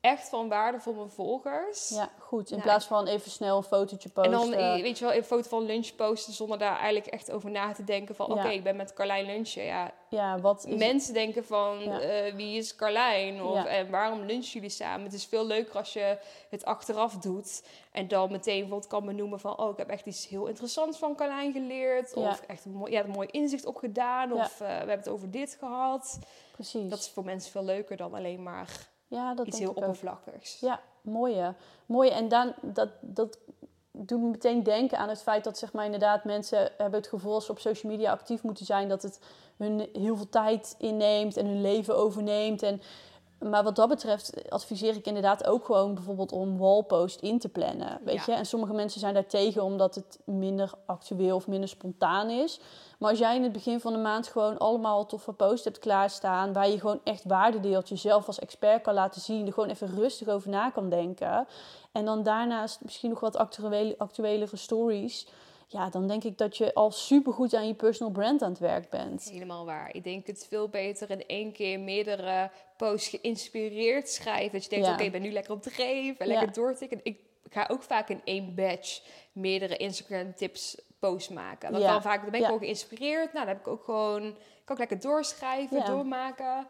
[0.00, 1.88] echt van waarde voor mijn volgers?
[1.88, 2.46] Ja, goed.
[2.50, 4.50] In Nou, plaats van even snel een fotootje En posten.
[4.50, 7.50] dan, eh, weet je wel, een foto van lunch posten zonder daar eigenlijk echt over
[7.50, 8.34] na te denken van, Ja.
[8.34, 9.62] oké, ik ben met Carlijn lunchen.
[9.64, 12.00] Ja, ja, wat is mensen denken van, Ja.
[12.00, 13.42] eh, wie is Carlijn?
[13.42, 13.66] Of, Ja.
[13.66, 15.04] En waarom lunchen jullie samen?
[15.04, 16.18] Het is veel leuker als je
[16.50, 17.62] het achteraf doet.
[17.92, 21.14] En dan meteen bijvoorbeeld kan benoemen van, oh, ik heb echt iets heel interessants van
[21.16, 22.14] Carlijn geleerd.
[22.14, 24.32] Of echt een mooi, ja, een mooi inzicht opgedaan.
[24.32, 26.18] Of eh, we hebben het over dit gehad.
[26.52, 26.90] Precies.
[26.90, 29.82] Dat is voor mensen veel leuker dan alleen maar ja, dat iets denk heel ik
[29.82, 29.90] ook.
[29.90, 30.60] oppervlakkigs.
[30.60, 31.54] Ja, mooie.
[31.86, 32.10] Mooie.
[32.10, 33.38] En dan, dat, dat
[33.90, 37.34] doet me meteen denken aan het feit dat zeg maar, inderdaad mensen hebben het gevoel
[37.34, 39.20] als ze op social media actief moeten zijn, dat het
[39.56, 42.62] hun heel veel tijd inneemt en hun leven overneemt.
[42.62, 42.82] En,
[43.48, 48.00] maar wat dat betreft adviseer ik inderdaad ook gewoon bijvoorbeeld om wallpost in te plannen.
[48.04, 48.22] Weet Ja.
[48.26, 48.32] je?
[48.32, 52.60] En sommige mensen zijn daar tegen omdat het minder actueel of minder spontaan is.
[52.98, 56.52] Maar als jij in het begin van de maand gewoon allemaal toffe posts hebt klaarstaan,
[56.52, 59.94] waar je gewoon echt waarde deelt, jezelf als expert kan laten zien, er gewoon even
[59.94, 61.46] rustig over na kan denken.
[61.92, 65.26] En dan daarnaast misschien nog wat actuele, actuelere stories.
[65.72, 68.90] ja, dan denk ik dat je al supergoed aan je personal brand aan het werk
[68.90, 69.28] bent.
[69.32, 69.94] Helemaal waar.
[69.94, 72.50] Ik denk het veel beter in één keer meerdere
[72.88, 74.52] posts geïnspireerd schrijven.
[74.52, 74.92] Dat je denkt, Ja.
[74.92, 76.32] oké, ik ben nu lekker op dreef en Ja.
[76.32, 77.00] lekker doortikken.
[77.02, 77.18] Ik
[77.50, 81.72] ga ook vaak in één batch meerdere Instagram tips posts maken.
[81.72, 81.90] Dan, Ja.
[81.92, 82.46] kan vaak, dan ben ik Ja.
[82.46, 83.32] gewoon geïnspireerd.
[83.32, 85.84] Nou, dan heb ik ook gewoon, ik kan ook lekker doorschrijven, Ja.
[85.84, 86.66] doormaken.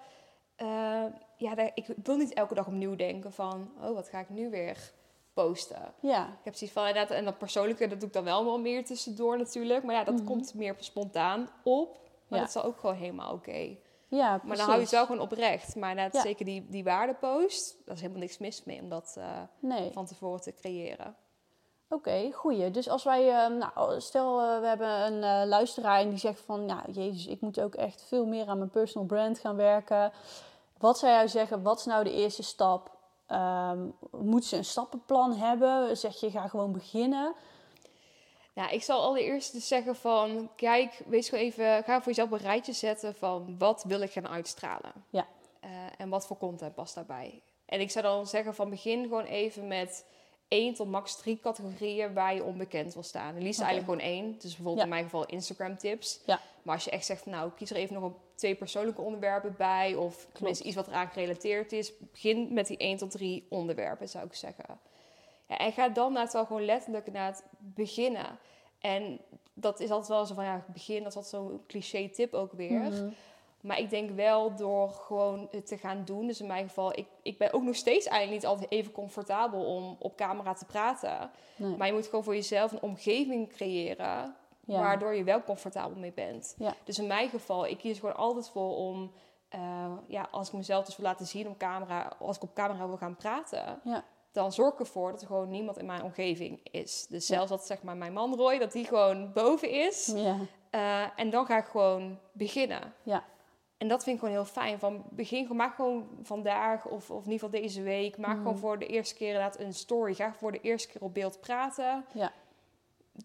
[0.56, 1.04] Eh,
[1.36, 4.92] ja, ik wil niet elke dag opnieuw denken van, oh, wat ga ik nu weer
[5.34, 5.94] posten?
[6.00, 8.58] Ja, Ik heb zoiets van, inderdaad, en dat persoonlijke, dat doe ik dan wel wel
[8.60, 9.84] meer tussendoor natuurlijk.
[9.84, 10.24] Maar ja, dat Mhm.
[10.24, 11.98] komt meer spontaan op.
[12.28, 12.44] Maar Ja.
[12.44, 13.76] dat is ook gewoon helemaal oké.
[14.10, 15.76] Ja Maar dan hou je het wel gewoon oprecht.
[15.76, 16.10] Maar Ja.
[16.20, 19.26] zeker die, die waardepost, daar is helemaal niks mis mee om dat eh,
[19.58, 19.92] Nee.
[19.92, 21.16] van tevoren te creëren.
[21.88, 22.70] Oké, goeie.
[22.70, 26.66] Dus als wij, eh, nou, stel eh, we hebben een luisteraar en die zegt van,
[26.66, 30.12] ja, jezus, ik moet ook echt veel meer aan mijn personal brand gaan werken.
[30.78, 32.90] Wat zou jij zeggen, wat is nou de eerste stap?
[33.26, 35.96] Ehm, moet ze een stappenplan hebben?
[35.96, 37.34] Zeg je, ga gewoon beginnen?
[38.54, 42.38] Nou, ik zal allereerst dus zeggen van, kijk, wees gewoon even, ga voor jezelf een
[42.38, 44.92] rijtje zetten van wat wil ik gaan uitstralen.
[45.10, 45.26] Ja.
[45.60, 47.42] Eh, en wat voor content past daarbij.
[47.66, 50.04] En ik zou dan zeggen van begin gewoon even met
[50.48, 53.34] één tot max drie categorieën waar je onbekend wil staan.
[53.36, 54.32] En liefst eigenlijk gewoon één.
[54.32, 54.82] Dus bijvoorbeeld Ja.
[54.82, 56.20] in mijn geval Instagram tips.
[56.26, 56.40] Ja.
[56.62, 59.54] Maar als je echt zegt van nou, kies er even nog een, twee persoonlijke onderwerpen
[59.58, 59.94] bij.
[59.94, 61.92] Of tenminste iets wat eraan gerelateerd is.
[61.98, 64.80] Begin met die één tot drie onderwerpen zou ik zeggen.
[65.50, 68.38] Ja, en ga dan na het wel gewoon letterlijk naar het beginnen.
[68.78, 69.20] En
[69.54, 72.52] dat is altijd wel zo van ja, begin, dat is altijd zo'n cliché tip ook
[72.52, 72.80] weer.
[72.80, 73.08] Mhm.
[73.60, 76.26] Maar ik denk wel door gewoon het te gaan doen.
[76.26, 79.64] Dus in mijn geval, ik, ik ben ook nog steeds eigenlijk niet altijd even comfortabel
[79.64, 81.30] om op camera te praten.
[81.56, 81.76] Nee.
[81.76, 84.34] Maar je moet gewoon voor jezelf een omgeving creëren
[84.64, 84.80] Ja.
[84.80, 86.54] waardoor je wel comfortabel mee bent.
[86.58, 86.74] Ja.
[86.84, 89.12] Dus in mijn geval, ik kies gewoon altijd voor om,
[89.48, 92.86] eh, ja, als ik mezelf dus wil laten zien op camera, als ik op camera
[92.86, 94.04] wil gaan praten, Ja.
[94.32, 97.06] Dan zorg ik ervoor dat er gewoon niemand in mijn omgeving is.
[97.08, 100.12] Dus zelfs dat zeg maar mijn man Roy, dat die gewoon boven is.
[100.16, 100.36] Ja.
[100.70, 102.94] Eh, en dan ga ik gewoon beginnen.
[103.02, 103.24] Ja.
[103.78, 104.78] En dat vind ik gewoon heel fijn.
[104.78, 108.18] Van begin gewoon, maak gewoon vandaag of, of in ieder geval deze week.
[108.18, 108.42] Maak Mhm.
[108.42, 110.14] gewoon voor de eerste keer inderdaad een story.
[110.14, 112.04] Ga voor de eerste keer op beeld praten.
[112.14, 112.32] Ja.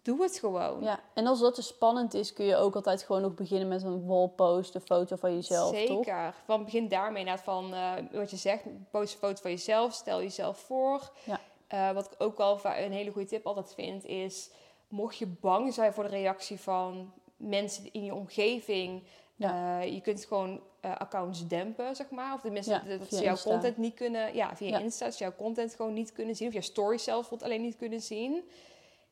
[0.01, 0.83] Doe het gewoon.
[0.83, 0.99] ja.
[1.13, 4.05] En als dat te spannend is, kun je ook altijd gewoon nog beginnen met een
[4.05, 5.87] wallpost, een foto van jezelf, toch?
[6.05, 6.33] Zeker.
[6.45, 8.63] Van begin daarmee inderdaad van eh, wat je zegt.
[8.91, 9.93] Post een foto van jezelf.
[9.93, 11.11] Stel jezelf voor.
[11.23, 11.39] Ja.
[11.67, 14.49] Eh, wat ik ook wel een hele goede tip altijd vind is...
[14.87, 19.03] Mocht je bang zijn voor de reactie van mensen in je omgeving...
[19.35, 19.79] Ja.
[19.81, 22.33] eh, je kunt gewoon accounts dempen, zeg maar.
[22.33, 23.49] Of tenminste, Ja, dat ze jouw Insta.
[23.49, 24.35] content niet kunnen...
[24.35, 24.79] Ja, via.
[24.79, 25.05] Insta.
[25.05, 26.47] Dat ze jouw content gewoon niet kunnen zien.
[26.47, 28.43] Of jouw stories zelf bijvoorbeeld alleen niet kunnen zien.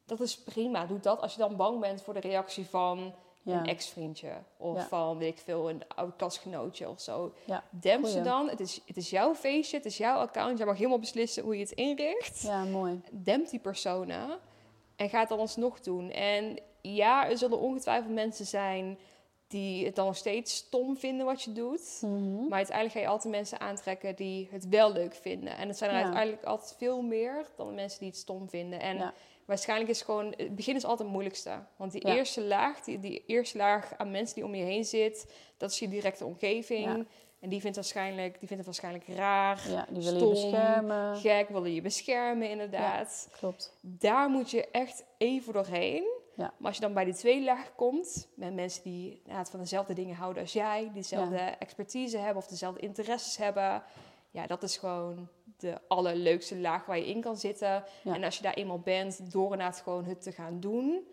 [0.05, 0.85] Dat is prima.
[0.85, 3.59] Doe dat als je dan bang bent voor de reactie van Ja.
[3.59, 4.31] een ex-vriendje.
[4.57, 4.83] Of Ja.
[4.87, 7.33] van, weet ik veel, een oud klasgenootje of zo.
[7.45, 8.49] Ja, Demp ze dan.
[8.49, 10.57] Het is, het is jouw feestje, het is jouw account.
[10.57, 12.41] Jij mag helemaal beslissen hoe je het inricht.
[12.41, 13.01] Ja, mooi.
[13.11, 14.39] Demp die personen
[14.95, 16.11] en ga het dan alsnog doen.
[16.11, 18.97] En ja, er zullen ongetwijfeld mensen zijn
[19.47, 21.97] die het dan nog steeds stom vinden wat je doet.
[22.01, 22.47] Mhm.
[22.47, 25.57] Maar uiteindelijk ga je altijd mensen aantrekken die het wel leuk vinden.
[25.57, 26.03] En het zijn er Ja.
[26.03, 28.79] uiteindelijk altijd veel meer dan de mensen die het stom vinden.
[28.79, 29.13] En Ja.
[29.45, 30.33] Waarschijnlijk is gewoon...
[30.37, 31.63] Het begin is altijd het moeilijkste.
[31.75, 32.15] Want die Ja.
[32.15, 35.33] eerste laag, die, die eerste laag aan mensen die om je heen zit...
[35.57, 36.85] dat is je directe omgeving.
[36.85, 37.05] Ja.
[37.39, 41.15] En die vindt, waarschijnlijk, die vindt het waarschijnlijk raar, Ja, die willen Stom, je beschermen.
[41.17, 43.29] gek, willen je beschermen inderdaad.
[43.37, 43.77] Klopt.
[43.81, 46.21] Daar moet je echt even doorheen.
[46.35, 46.53] Ja.
[46.57, 49.93] Maar als je dan bij die tweede laag komt, met mensen die inderdaad van dezelfde
[49.93, 53.83] dingen houden als jij, die dezelfde expertise hebben of dezelfde interesses hebben,
[54.33, 57.83] ja, dat is gewoon de allerleukste laag waar je in kan zitten.
[58.03, 58.15] Ja.
[58.15, 61.07] En als je daar eenmaal bent, door inderdaad gewoon het te gaan doen,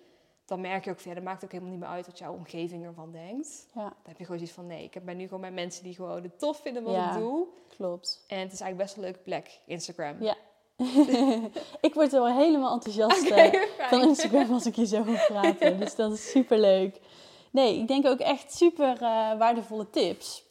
[0.45, 2.85] dan merk je ook, ja, dat maakt ook helemaal niet meer uit wat jouw omgeving
[2.85, 3.67] ervan denkt.
[3.75, 5.95] Ja, Dan heb je gewoon zoiets van, nee, ik ben nu gewoon met mensen die
[5.95, 7.13] gewoon het tof vinden wat Ja.
[7.13, 7.47] ik doe.
[7.77, 8.25] klopt.
[8.29, 10.23] En het is eigenlijk best een leuke plek, Instagram.
[10.23, 10.37] Ja.
[11.81, 15.79] ik word wel helemaal enthousiast eh, van Instagram als ik je zo hoor praten.
[15.81, 17.01] dus dat is super leuk.
[17.51, 20.45] Nee, ik denk ook echt super eh, waardevolle tips.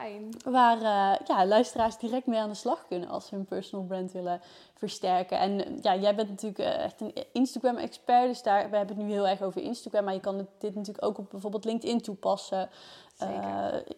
[0.00, 0.34] Fijn.
[0.44, 4.12] Waar eh, ja, luisteraars direct mee aan de slag kunnen als ze hun personal brand
[4.12, 4.40] willen
[4.74, 5.38] versterken.
[5.38, 8.28] En eh, ja, jij bent natuurlijk eh, echt een Instagram-expert.
[8.28, 10.04] Dus daar, we hebben het nu heel erg over Instagram.
[10.04, 12.70] Maar je kan dit natuurlijk ook op bijvoorbeeld LinkedIn toepassen.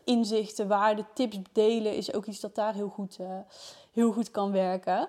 [0.05, 3.19] Inzichten, waarden, tips delen is ook iets dat daar heel goed,
[3.93, 5.09] heel goed kan werken.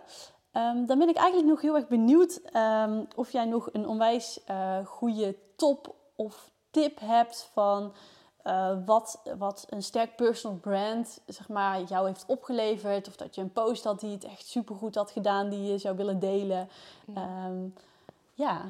[0.51, 4.39] Ehm, dan ben ik eigenlijk nog heel erg benieuwd ehm, of jij nog een onwijs
[4.85, 7.93] goede top of tip hebt van
[8.45, 13.07] eh, wat, wat een sterk personal brand zeg maar, jou heeft opgeleverd.
[13.07, 15.97] Of dat je een post had die het echt supergoed had gedaan, die je zou
[15.97, 16.69] willen delen.
[17.15, 17.67] Ehm,
[18.33, 18.65] ja,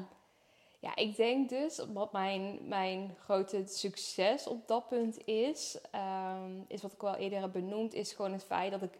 [0.80, 6.82] Ja, ik denk dus, wat mijn, mijn grote succes op dat punt is, ehm, is
[6.82, 8.98] wat ik wel eerder heb benoemd, is gewoon het feit dat ik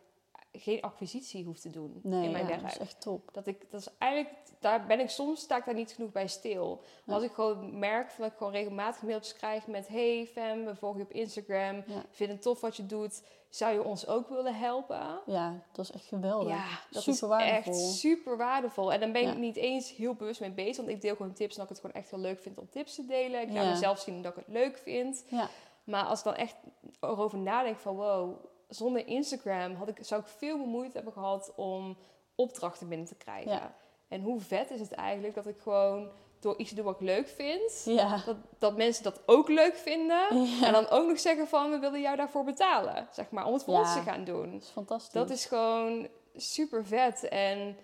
[0.58, 2.62] geen acquisitie hoef te doen Nee, in mijn ja, werk.
[2.62, 3.28] dat is echt top.
[3.32, 6.26] Dat ik, dat is eigenlijk, daar ben ik soms, sta ik daar niet genoeg bij
[6.26, 6.82] stil.
[7.04, 7.14] Ja.
[7.14, 9.88] Als ik gewoon merk dat ik gewoon regelmatig mailtjes krijg met...
[9.88, 12.04] Hey fam, we volgen je op Instagram, Ja.
[12.10, 13.22] vind het tof wat je doet.
[13.48, 15.20] Zou je ons ook willen helpen?
[15.26, 16.48] Ja, dat is echt geweldig.
[16.48, 17.72] Ja, dat Super is waardevol.
[17.72, 18.92] echt super waardevol.
[18.92, 20.76] En dan ben ik niet eens heel bewust mee bezig.
[20.76, 22.68] Want ik deel gewoon tips en dat ik het gewoon echt heel leuk vind om
[22.70, 23.40] tips te delen.
[23.42, 25.24] Ik laat mezelf zien dat ik het leuk vind.
[25.28, 25.48] Ja.
[25.84, 26.54] Maar als ik dan echt
[27.00, 31.96] erover nadenk van wow, zonder Instagram had ik, zou ik veel moeite hebben gehad om
[32.34, 33.52] opdrachten binnen te krijgen.
[33.52, 33.74] Ja.
[34.08, 37.00] En hoe vet is het eigenlijk dat ik gewoon door iets te doen wat ik
[37.00, 38.22] leuk vind, Ja.
[38.26, 40.42] dat, dat mensen dat ook leuk vinden.
[40.42, 40.66] Ja.
[40.66, 43.64] En dan ook nog zeggen van we willen jou daarvoor betalen, zeg maar, om het
[43.64, 44.52] voor ons te gaan doen.
[44.52, 45.12] Dat is fantastisch.
[45.12, 47.28] Dat is gewoon super vet.
[47.28, 47.76] En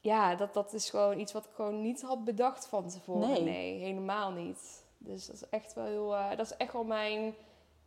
[0.00, 3.28] ja, dat, dat is gewoon iets wat ik gewoon niet had bedacht van tevoren.
[3.28, 3.42] Nee.
[3.42, 4.84] Nee, helemaal niet.
[4.98, 7.34] Dus dat is echt wel heel, eh, dat is echt wel mijn,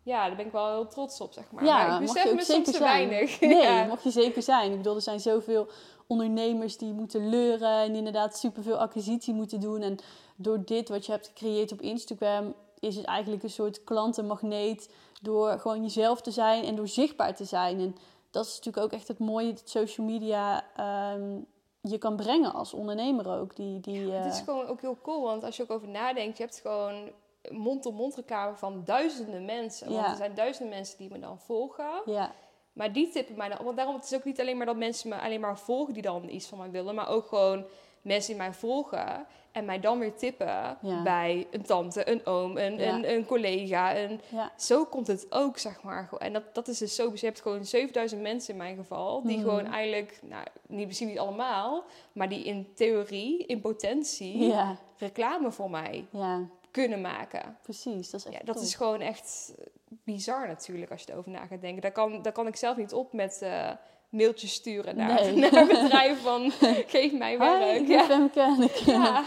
[0.07, 1.63] ja, daar ben ik wel heel trots op, zeg maar.
[1.63, 3.39] Ja, maar ik besef me soms zeker te weinig.
[3.41, 3.85] Nee, ja.
[3.85, 4.71] mag je zeker zijn.
[4.71, 5.67] Ik bedoel, er zijn zoveel
[6.07, 9.81] ondernemers die moeten leuren en inderdaad superveel acquisitie moeten doen.
[9.81, 9.97] En
[10.35, 15.59] door dit wat je hebt gecreëerd op Instagram is het eigenlijk een soort klantenmagneet door
[15.59, 17.79] gewoon jezelf te zijn en door zichtbaar te zijn.
[17.79, 17.95] En
[18.31, 21.39] dat is natuurlijk ook echt het mooie dat social media ehm,
[21.81, 23.55] je kan brengen als ondernemer ook.
[23.55, 26.37] Die, die, Het is eh, gewoon ook heel cool, want als je ook over nadenkt,
[26.37, 27.11] je hebt gewoon
[27.51, 29.87] mond-op-mond reclame van duizenden mensen.
[29.91, 30.11] Want Ja.
[30.11, 32.01] er zijn duizenden mensen die me dan volgen.
[32.05, 32.31] ja,
[32.73, 33.63] Maar die tippen mij dan.
[33.63, 36.03] Want daarom het is ook niet alleen maar dat mensen me alleen maar volgen die
[36.03, 36.95] dan iets van mij willen.
[36.95, 37.65] Maar ook gewoon
[38.01, 39.25] mensen die mij volgen.
[39.51, 41.01] En mij dan weer tippen Ja.
[41.03, 42.93] bij een tante, een oom, een, Ja.
[42.93, 43.95] een, een collega.
[43.97, 46.09] Een, ja, zo komt het ook, zeg maar.
[46.17, 47.11] En dat, dat is dus zo.
[47.13, 49.21] Je hebt gewoon 7000 mensen in mijn geval.
[49.21, 49.45] Die Mhm.
[49.47, 51.83] gewoon eigenlijk, nou, niet, misschien niet allemaal.
[52.13, 54.53] Maar die in theorie, in potentie,
[54.97, 56.41] reclame voor mij ja,
[56.83, 57.57] kunnen maken.
[57.61, 58.09] precies.
[58.09, 58.63] Dat is echt Ja, dat top.
[58.65, 59.53] is gewoon echt
[59.87, 61.81] bizar natuurlijk als je erover na gaat denken.
[61.81, 63.69] Daar kan, daar kan ik zelf niet op met eh,
[64.09, 65.35] mailtjes sturen naar, Nee.
[65.51, 66.51] naar bedrijven van
[66.95, 67.79] geef mij Hi, werk.
[67.79, 68.03] ik ben Ja.
[68.05, 68.71] Femke en ik...
[68.75, 69.23] Ja.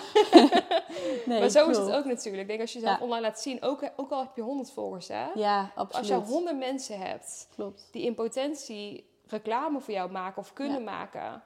[1.27, 2.43] Nee, maar zo is het ook natuurlijk.
[2.43, 3.05] Ik denk als je jezelf Ja.
[3.05, 5.27] online laat zien, ook, ook al heb je 100 volgers, hè?
[5.35, 6.09] Ja, als absoluut.
[6.27, 7.89] je 100 mensen hebt Klopt.
[7.93, 11.43] die in potentie reclame voor jou maken of kunnen maken,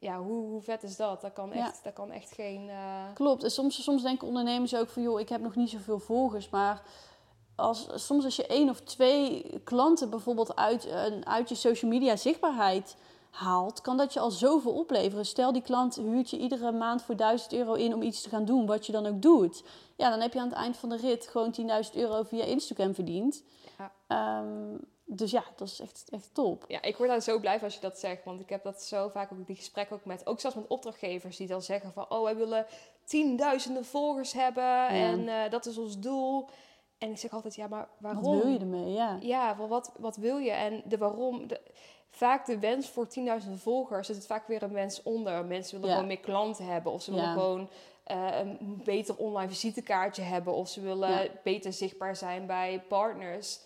[0.00, 1.20] ja, hoe, hoe vet is dat?
[1.20, 1.66] Dat kan Ja.
[1.66, 2.68] echt, dat kan echt geen.
[2.68, 3.42] eh, Klopt.
[3.44, 5.02] En soms, soms denken ondernemers ook van...
[5.02, 6.82] joh, ik heb nog niet zoveel volgers, maar...
[7.56, 12.16] Als, soms als je één of twee klanten bijvoorbeeld uit, een- uit je social media
[12.16, 12.96] zichtbaarheid
[13.30, 15.26] haalt, kan dat je al zoveel opleveren.
[15.26, 18.44] Stel die klant huurt je iedere maand voor 1000 euro in om iets te gaan
[18.44, 19.62] doen, wat je dan ook doet.
[19.96, 22.94] Ja, dan heb je aan het eind van de rit gewoon 10.000 euro via Instagram
[22.94, 23.42] verdiend.
[23.78, 23.92] Ja.
[24.06, 24.76] Ehm,
[25.12, 26.64] dus ja, dat is echt, echt top.
[26.68, 28.24] Ja, ik word daar zo blij van als je dat zegt.
[28.24, 31.36] Want ik heb dat zo vaak ook die gesprekken ook met, ook zelfs met opdrachtgevers
[31.36, 32.66] die dan zeggen van, oh, wij willen
[33.04, 36.48] tienduizenden volgers hebben en eh, dat is ons doel.
[36.98, 38.22] En ik zeg altijd, ja, maar waarom?
[38.22, 38.92] Wat wil je ermee?
[38.92, 39.16] Ja.
[39.20, 40.50] Ja, wat, wat wil je?
[40.50, 41.60] En de waarom, de,
[42.10, 43.08] vaak de wens voor
[43.44, 45.44] 10.000 volgers, zit het vaak weer een wens onder.
[45.44, 45.94] Mensen willen Ja.
[45.94, 47.16] gewoon meer klanten hebben of ze Ja.
[47.16, 47.70] willen gewoon
[48.04, 53.60] eh, een beter online visitekaartje hebben of ze willen beter zichtbaar zijn bij partners.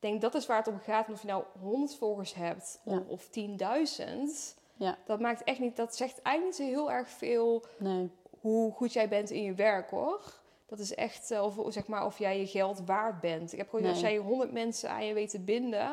[0.00, 1.08] Ik denk dat is waar het om gaat.
[1.10, 2.92] Of je nou 100 volgers hebt Ja.
[2.92, 4.98] of, of 10.000, Ja.
[5.06, 8.10] dat maakt echt niet, dat zegt eigenlijk niet zo heel erg veel Nee.
[8.40, 10.38] hoe goed jij bent in je werk hoor.
[10.66, 13.52] Dat is echt, eh, of, zeg maar, of jij je geld waard bent.
[13.52, 15.92] Ik heb gewoon, als jij 100 mensen aan je weet te binden.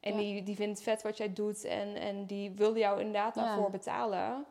[0.00, 0.18] En Ja.
[0.18, 1.64] die, die vindt het vet wat jij doet.
[1.64, 4.44] En, en die wil jou inderdaad daarvoor betalen.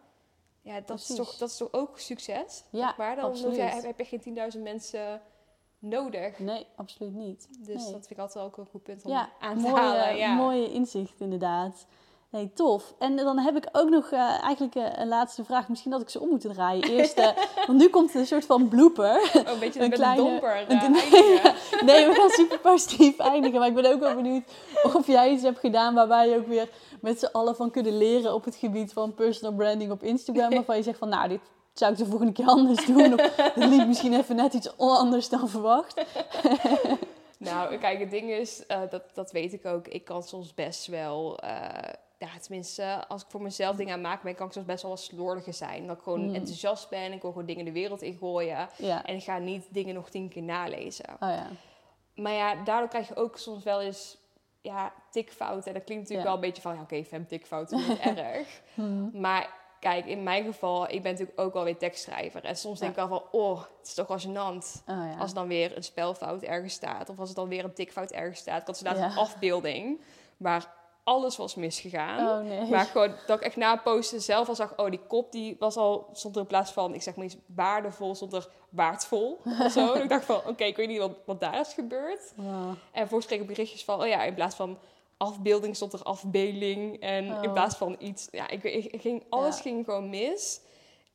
[0.61, 2.63] Ja, dat is, toch, dat is toch ook succes?
[2.69, 3.55] Ja, maar dan absoluut.
[3.55, 5.21] jij, heb, heb je geen 10.000 mensen
[5.81, 6.39] nodig.
[6.39, 7.47] Nee, absoluut niet.
[7.59, 7.91] Dus Nee.
[7.91, 10.17] dat vind ik altijd ook een goed punt om Ja, aan te mooie, halen.
[10.17, 10.33] Ja.
[10.33, 11.85] mooie inzicht inderdaad.
[12.29, 12.93] Nee, tof.
[12.99, 15.69] En dan heb ik ook nog eh, eigenlijk eh, een laatste vraag.
[15.69, 16.83] Misschien dat ik ze om moet draaien.
[16.83, 17.27] Eerst, eh,
[17.67, 19.15] want nu komt een soort van blooper.
[19.15, 20.91] Oh, een beetje Een met kleine- een domper een-.
[21.85, 23.59] Nee, we gaan super positief eindigen.
[23.59, 24.43] Maar ik ben ook wel benieuwd
[24.83, 26.69] of jij iets hebt gedaan waarbij je ook weer
[27.01, 30.49] met z'n allen van kunnen leren op het gebied van personal branding op Instagram.
[30.55, 31.41] Waarvan je zegt van nou, dit
[31.73, 33.13] zou ik de volgende keer anders doen.
[33.13, 36.01] Of dit liep misschien even net iets anders dan verwacht.
[37.37, 39.87] Nou, kijk, het ding is, eh, dat, dat weet ik ook.
[39.87, 44.07] Ik kan soms best wel, eh, ja, tenminste, als ik voor mezelf dingen aan het
[44.07, 45.87] maken ben, kan ik soms best wel wat slordiger zijn.
[45.87, 46.33] Dat ik gewoon Mm.
[46.35, 48.69] enthousiast ben, ik wil gewoon dingen de wereld ingooien.
[48.77, 49.05] Ja.
[49.05, 51.05] En ik ga niet dingen nog tien keer nalezen.
[51.19, 51.47] Oh ja.
[52.15, 54.17] Maar ja, daardoor krijg je ook soms wel eens,
[54.61, 55.67] ja, tikfouten.
[55.67, 56.33] En dat klinkt natuurlijk Ja.
[56.35, 58.61] wel een beetje van, ja, oké, fem tikfouten, niet erg.
[58.73, 59.19] Mhm.
[59.21, 59.49] Maar
[59.81, 62.43] kijk, in mijn geval, ik ben natuurlijk ook wel weer tekstschrijver.
[62.45, 64.83] En soms denk ik wel van, oh, het is toch wel gênant.
[64.87, 65.15] Oh ja.
[65.19, 67.09] Als dan weer een spelfout ergens staat.
[67.09, 68.61] Of als er dan weer een tikfout ergens staat.
[68.61, 69.09] Ik had laatst Ja.
[69.09, 70.01] een afbeelding
[70.37, 72.27] waar alles was misgegaan.
[72.27, 72.69] Oh nee.
[72.69, 74.77] Maar gewoon dat ik echt na een posten zelf al zag...
[74.77, 76.09] oh, die kop die was al...
[76.13, 78.15] stond er in plaats van, ik zeg maar iets waardevol...
[78.15, 79.93] stond er waardvol of zo.
[80.03, 82.33] Ik dacht van, oké, ik weet niet wat, wat daar is gebeurd.
[82.37, 84.01] En vervolgens kreeg ik berichtjes van...
[84.01, 84.77] oh ja, in plaats van
[85.21, 86.99] afbeelding stond er afbeelding.
[86.99, 87.53] En in Oh.
[87.53, 89.61] plaats van iets, ja, ik, ging, alles Ja.
[89.61, 90.61] ging gewoon mis.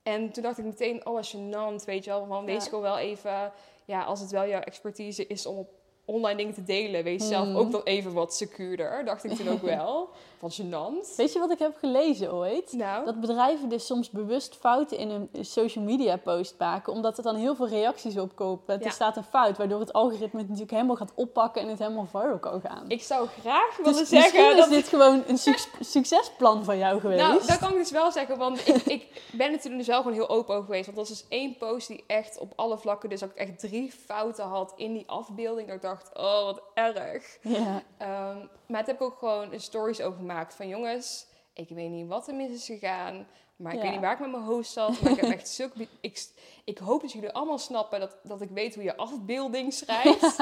[0.03, 2.27] En toen dacht ik meteen, oh, gênant, weet je wel.
[2.27, 3.53] Van, wees gewoon wel even,
[3.85, 5.69] ja, als het wel jouw expertise is om op
[6.05, 7.57] online dingen te delen, wees zelf Mhm.
[7.57, 9.05] ook dan even wat secuurder.
[9.05, 10.09] Dacht ik toen ook wel.
[10.41, 11.17] Gênant.
[11.17, 12.73] Weet je wat ik heb gelezen ooit?
[12.73, 17.23] Nou, Dat bedrijven dus soms bewust fouten in een social media post maken, omdat er
[17.25, 18.33] dan heel veel reacties op.
[18.67, 18.79] Ja.
[18.81, 22.07] Er staat een fout, waardoor het algoritme het natuurlijk helemaal gaat oppakken en het helemaal
[22.07, 22.85] viral kan gaan.
[22.89, 26.79] ik zou graag Dus willen misschien zeggen is dat dit gewoon een suc- succesplan van
[26.79, 27.23] jou geweest.
[27.23, 30.13] Nou, dat kan ik dus wel zeggen, want ik, ik ben natuurlijk dus wel gewoon
[30.13, 30.87] heel open over geweest.
[30.87, 33.59] Want dat is dus één post die echt op alle vlakken, dus dat ik echt
[33.59, 35.67] drie fouten had in die afbeelding.
[35.67, 37.39] Dat ik dacht, oh, wat erg.
[37.43, 41.69] Ja, Ehm, maar het heb ik ook gewoon een stories over gemaakt van jongens, ik
[41.69, 43.27] weet niet wat er mis is gegaan.
[43.57, 43.85] Maar ik Ja.
[43.85, 45.01] weet niet waar ik met mijn hoofd zat.
[45.01, 45.89] Maar ik heb echt zulke...
[46.01, 46.29] Ik,
[46.65, 50.37] ik hoop dat jullie allemaal snappen dat, dat ik weet hoe je afbeelding schrijft.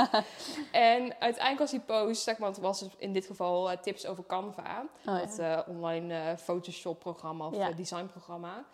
[0.73, 4.07] en uiteindelijk was die post, zeg maar, het was dus in dit geval eh, tips
[4.07, 4.85] over Canva.
[5.07, 5.63] Oh, Het ja.
[5.65, 7.69] eh, online eh, Photoshop-programma of Ja.
[7.71, 8.65] eh, design-programma.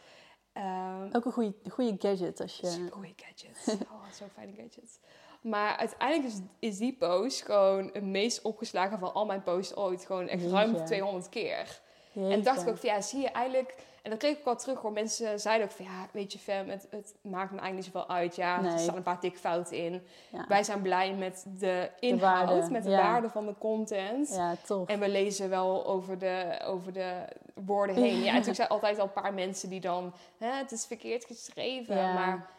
[0.53, 2.66] Ehm Ook een goede, goede gadget als je...
[2.66, 3.79] Super goede gadget.
[3.92, 5.01] Oh, zo'n fijne gadget.
[5.40, 10.05] Maar uiteindelijk is, is die post gewoon het meest opgeslagen van al mijn posts ooit.
[10.07, 10.87] Gewoon echt ruim Jeetje.
[10.87, 11.81] 200 keer.
[12.12, 12.33] Jeetje.
[12.33, 13.74] En dacht ik ook van ja, zie je eigenlijk...
[14.03, 14.92] En dat kreeg ik ook wel terug hoor.
[14.92, 18.09] Mensen zeiden ook van ja, weet je fam, het, het maakt me eigenlijk niet zoveel
[18.09, 18.37] uit.
[18.37, 18.72] Ja, Nee.
[18.72, 20.03] er staan een paar dikke fouten in.
[20.33, 23.03] Ja, Wij zijn blij met de inhoud, waarde, met de ja.
[23.03, 24.29] waarde van de content.
[24.35, 24.88] ja tof.
[24.88, 27.14] En we lezen wel over de, over de
[27.55, 28.18] woorden heen.
[28.18, 30.12] Ja, natuurlijk zijn altijd al een paar mensen die dan...
[30.38, 31.96] Hè, het is verkeerd geschreven.
[31.96, 32.12] Ja.
[32.12, 32.50] Maar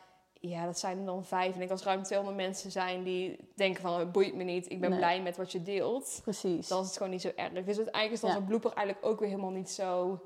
[0.43, 1.55] ja, dat zijn er dan vijf.
[1.55, 3.99] En ik als ruim 200 mensen zijn die denken van...
[3.99, 4.99] Het boeit me niet, ik ben Nee.
[4.99, 6.19] blij met wat je deelt.
[6.23, 6.67] Precies.
[6.67, 7.51] Dan is het gewoon niet zo erg.
[7.51, 8.35] Dus uiteindelijk is dan Ja.
[8.35, 10.19] zo'n blooper eigenlijk ook weer helemaal niet zo...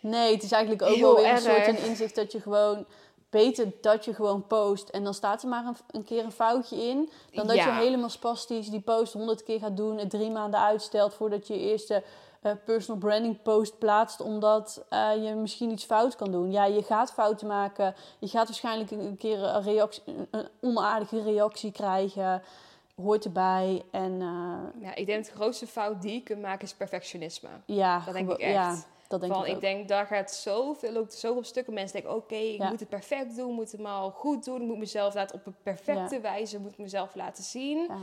[0.00, 2.86] Nee, het is eigenlijk ook wel weer een soort een inzicht dat je gewoon...
[3.30, 6.76] Beter dat je gewoon post en dan staat er maar een, een keer een foutje
[6.76, 7.10] in.
[7.32, 7.66] Dan dat Ja.
[7.78, 9.98] je helemaal spastisch die post honderd keer gaat doen.
[9.98, 12.02] Het drie maanden uitstelt voordat je je eerste
[12.40, 14.20] eh, personal branding post plaatst.
[14.20, 16.50] Omdat eh, je misschien iets fout kan doen.
[16.52, 17.94] Ja, je gaat fouten maken.
[18.18, 22.42] Je gaat waarschijnlijk een, keer een, reactie, een, onaardige reactie krijgen.
[23.02, 23.82] Hoort erbij.
[23.90, 27.48] En eh, Ja, ik denk de grootste fout die je kunt maken is perfectionisme.
[27.64, 28.52] ja, Dat denk ik echt.
[28.52, 28.76] Ja,
[29.08, 32.58] dat denk van, ik denk, daar gaat zoveel, ook zoveel stukken mensen denken, oké, ik
[32.58, 32.68] Ja.
[32.68, 35.56] moet het perfect doen, moet het maar goed doen, ik moet mezelf laten op een
[35.62, 37.78] perfecte wijze, moet ik mezelf laten zien.
[37.78, 37.96] Ja.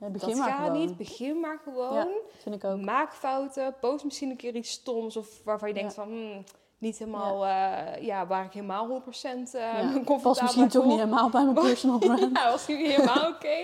[0.00, 0.86] Ja, begin dat maar gaat gewoon.
[0.86, 1.94] niet, begin maar gewoon.
[1.94, 2.80] Ja, vind ik ook.
[2.80, 6.02] Maak fouten, post misschien een keer iets stoms of waarvan je denkt Ja.
[6.02, 6.44] van, hmm,
[6.78, 7.94] niet helemaal, ja.
[7.96, 9.80] ja, waar ik helemaal 100% uh, Ja.
[9.92, 12.36] comfortabel Past misschien toch niet helemaal bij mijn personal brand.
[12.36, 13.56] ja, was niet helemaal oké.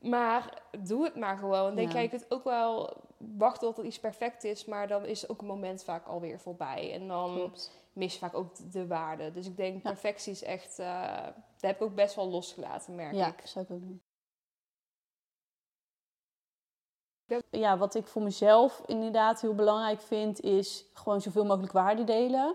[0.00, 1.74] Maar doe het maar gewoon.
[1.74, 1.94] Denk Ja.
[1.94, 2.96] jij, je kunt ook wel
[3.36, 6.92] wachten tot er iets perfect is, maar dan is ook een moment vaak alweer voorbij.
[6.92, 7.72] En dan Klopt.
[7.92, 9.32] mis je vaak ook de- de waarde.
[9.32, 9.90] Dus ik denk, Ja.
[9.90, 13.40] perfectie is echt, eh dat heb ik ook best wel losgelaten, merk Ja, ik.
[13.44, 14.00] zou ik ook doen.
[17.50, 17.76] Ja.
[17.78, 22.52] Wat ik voor mezelf inderdaad heel belangrijk vind, is gewoon zoveel mogelijk waarde delen.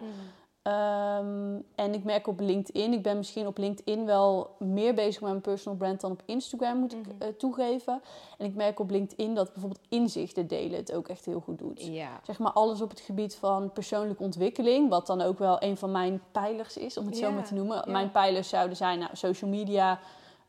[0.61, 5.29] Ehm, en ik merk op LinkedIn, ik ben misschien op LinkedIn wel meer bezig met
[5.29, 7.21] mijn personal brand dan op Instagram, moet ik Mhm.
[7.21, 8.01] eh, toegeven.
[8.37, 11.85] En ik merk op LinkedIn dat bijvoorbeeld inzichten delen het ook echt heel goed doet.
[11.85, 12.19] Ja.
[12.23, 15.91] Zeg maar alles op het gebied van persoonlijke ontwikkeling, wat dan ook wel een van
[15.91, 17.77] mijn pijlers is, om het zo maar te noemen.
[17.85, 17.91] ja.
[17.91, 19.99] Mijn pijlers zouden zijn nou, social media,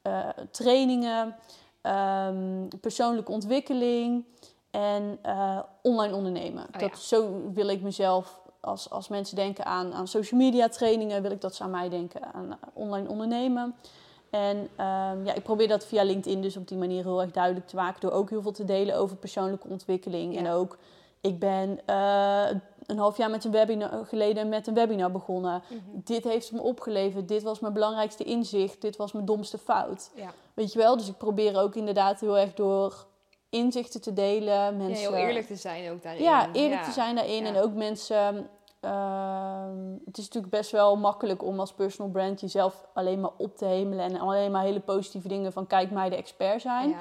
[0.02, 1.36] eh, trainingen,
[1.86, 4.24] ehm, persoonlijke ontwikkeling
[4.70, 6.66] en eh, online ondernemen.
[6.74, 6.96] Oh, dat, ja.
[6.96, 11.40] Zo wil ik mezelf, als, als mensen denken aan, aan social media trainingen, wil ik
[11.40, 13.74] dat ze aan mij denken, aan eh, online ondernemen.
[14.30, 17.66] En ehm, ja, ik probeer dat via LinkedIn dus op die manier heel erg duidelijk
[17.66, 18.00] te maken.
[18.00, 20.32] Door ook heel veel te delen over persoonlijke ontwikkeling.
[20.32, 20.38] Ja.
[20.38, 20.78] En ook,
[21.20, 22.46] ik ben eh,
[22.86, 25.62] een half jaar met een webinar, geleden met een webinar begonnen.
[25.68, 25.80] Mhm.
[25.92, 27.28] Dit heeft me opgeleverd.
[27.28, 28.80] Dit was mijn belangrijkste inzicht.
[28.80, 30.10] Dit was mijn domste fout.
[30.14, 30.32] Ja.
[30.56, 30.96] Weet je wel?
[30.96, 33.06] Dus ik probeer ook inderdaad heel erg door
[33.50, 34.54] inzichten te delen.
[34.54, 36.22] ja, Mensen, heel eerlijk te zijn ook daarin.
[36.22, 36.86] ja, eerlijk Ja.
[36.86, 37.42] te zijn daarin.
[37.44, 37.48] Ja.
[37.54, 38.48] En ook mensen.
[38.80, 43.56] ehm, het is natuurlijk best wel makkelijk om als personal brand jezelf alleen maar op
[43.56, 44.04] te hemelen.
[44.04, 46.96] En alleen maar hele positieve dingen van kijk mij de expert zijn.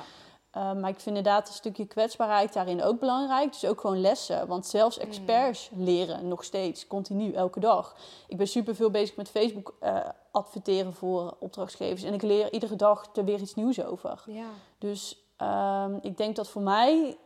[0.57, 3.51] Uh, maar ik vind inderdaad een stukje kwetsbaarheid daarin ook belangrijk.
[3.51, 4.47] Dus ook gewoon lessen.
[4.47, 7.95] Want zelfs experts leren nog steeds, continu, elke dag.
[8.27, 9.99] Ik ben super veel bezig met Facebook uh,
[10.31, 12.03] adverteren voor opdrachtgevers.
[12.03, 14.23] En ik leer iedere dag er weer iets nieuws over.
[14.25, 14.45] Ja.
[14.77, 17.17] Dus um, ik denk dat voor mij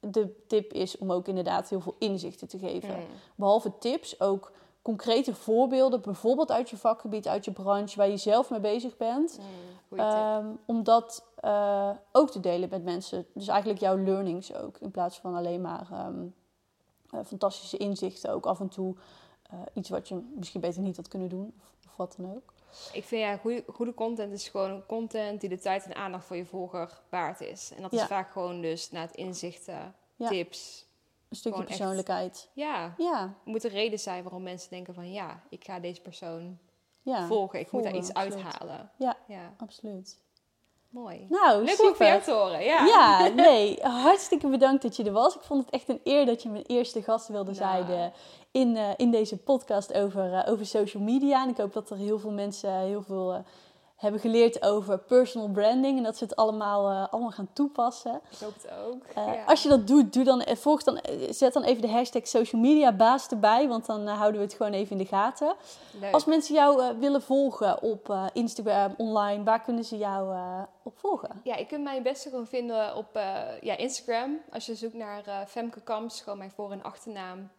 [0.00, 2.96] de tip is om ook inderdaad heel veel inzichten te geven.
[2.96, 3.06] Mm.
[3.34, 8.50] Behalve tips, ook concrete voorbeelden, bijvoorbeeld uit je vakgebied, uit je branche, waar je zelf
[8.50, 9.38] mee bezig bent.
[9.38, 9.44] Mm.
[9.88, 10.44] Goeie tip.
[10.44, 13.26] Um, om dat uh, ook te delen met mensen.
[13.34, 16.34] Dus eigenlijk jouw learnings ook, in plaats van alleen maar um,
[17.14, 18.30] uh, fantastische inzichten.
[18.32, 18.94] Ook af en toe
[19.52, 22.52] uh, iets wat je misschien beter niet had kunnen doen, of, of wat dan ook.
[22.92, 26.36] Ik vind ja, goede, goede content is gewoon content die de tijd en aandacht voor
[26.36, 27.72] je volger waard is.
[27.76, 28.06] En dat is Ja.
[28.06, 30.28] vaak gewoon dus naar het inzichten Ja.
[30.28, 30.86] tips.
[31.28, 32.50] Een stukje echt- persoonlijkheid.
[32.52, 36.00] Ja, Ja, er moet een reden zijn waarom mensen denken van ja, ik ga deze
[36.00, 36.58] persoon
[37.02, 37.26] ja.
[37.26, 37.60] volgen.
[37.60, 38.44] Ik moet daar iets absoluut.
[38.44, 38.90] uithalen.
[38.96, 40.18] Ja, Ja, absoluut.
[40.90, 41.26] Mooi.
[41.28, 42.14] Nou, Leuk super.
[42.14, 42.64] om te horen.
[42.64, 42.84] Ja.
[42.86, 45.34] Ja, nee, hartstikke bedankt dat je er was.
[45.34, 47.56] Ik vond het echt een eer dat je mijn eerste gast wilde Nou.
[47.56, 48.06] zijn eh,
[48.50, 51.42] in, eh, in deze podcast over, eh, over social media.
[51.42, 53.44] En ik hoop dat er heel veel mensen heel veel
[53.98, 55.96] hebben geleerd over personal branding.
[55.96, 58.20] En dat ze het allemaal, eh, allemaal gaan toepassen.
[58.30, 59.04] Ik hoop het ook.
[59.14, 59.44] Eh, ja.
[59.44, 62.60] Als je dat doet, doe dan, eh, volg dan, zet dan even de hashtag social
[62.60, 63.68] media baas erbij.
[63.68, 65.54] Want dan houden we het gewoon even in de gaten.
[66.00, 66.12] Leuk.
[66.12, 70.36] Als mensen jou willen volgen op Instagram, online, waar kunnen ze jou
[70.82, 71.40] op volgen?
[71.44, 73.08] Ja, je kunt mij het beste gewoon vinden op
[73.60, 74.38] ja, Instagram.
[74.52, 77.50] Als je zoekt naar Femke Kamps, gewoon mijn voor- en achternaam,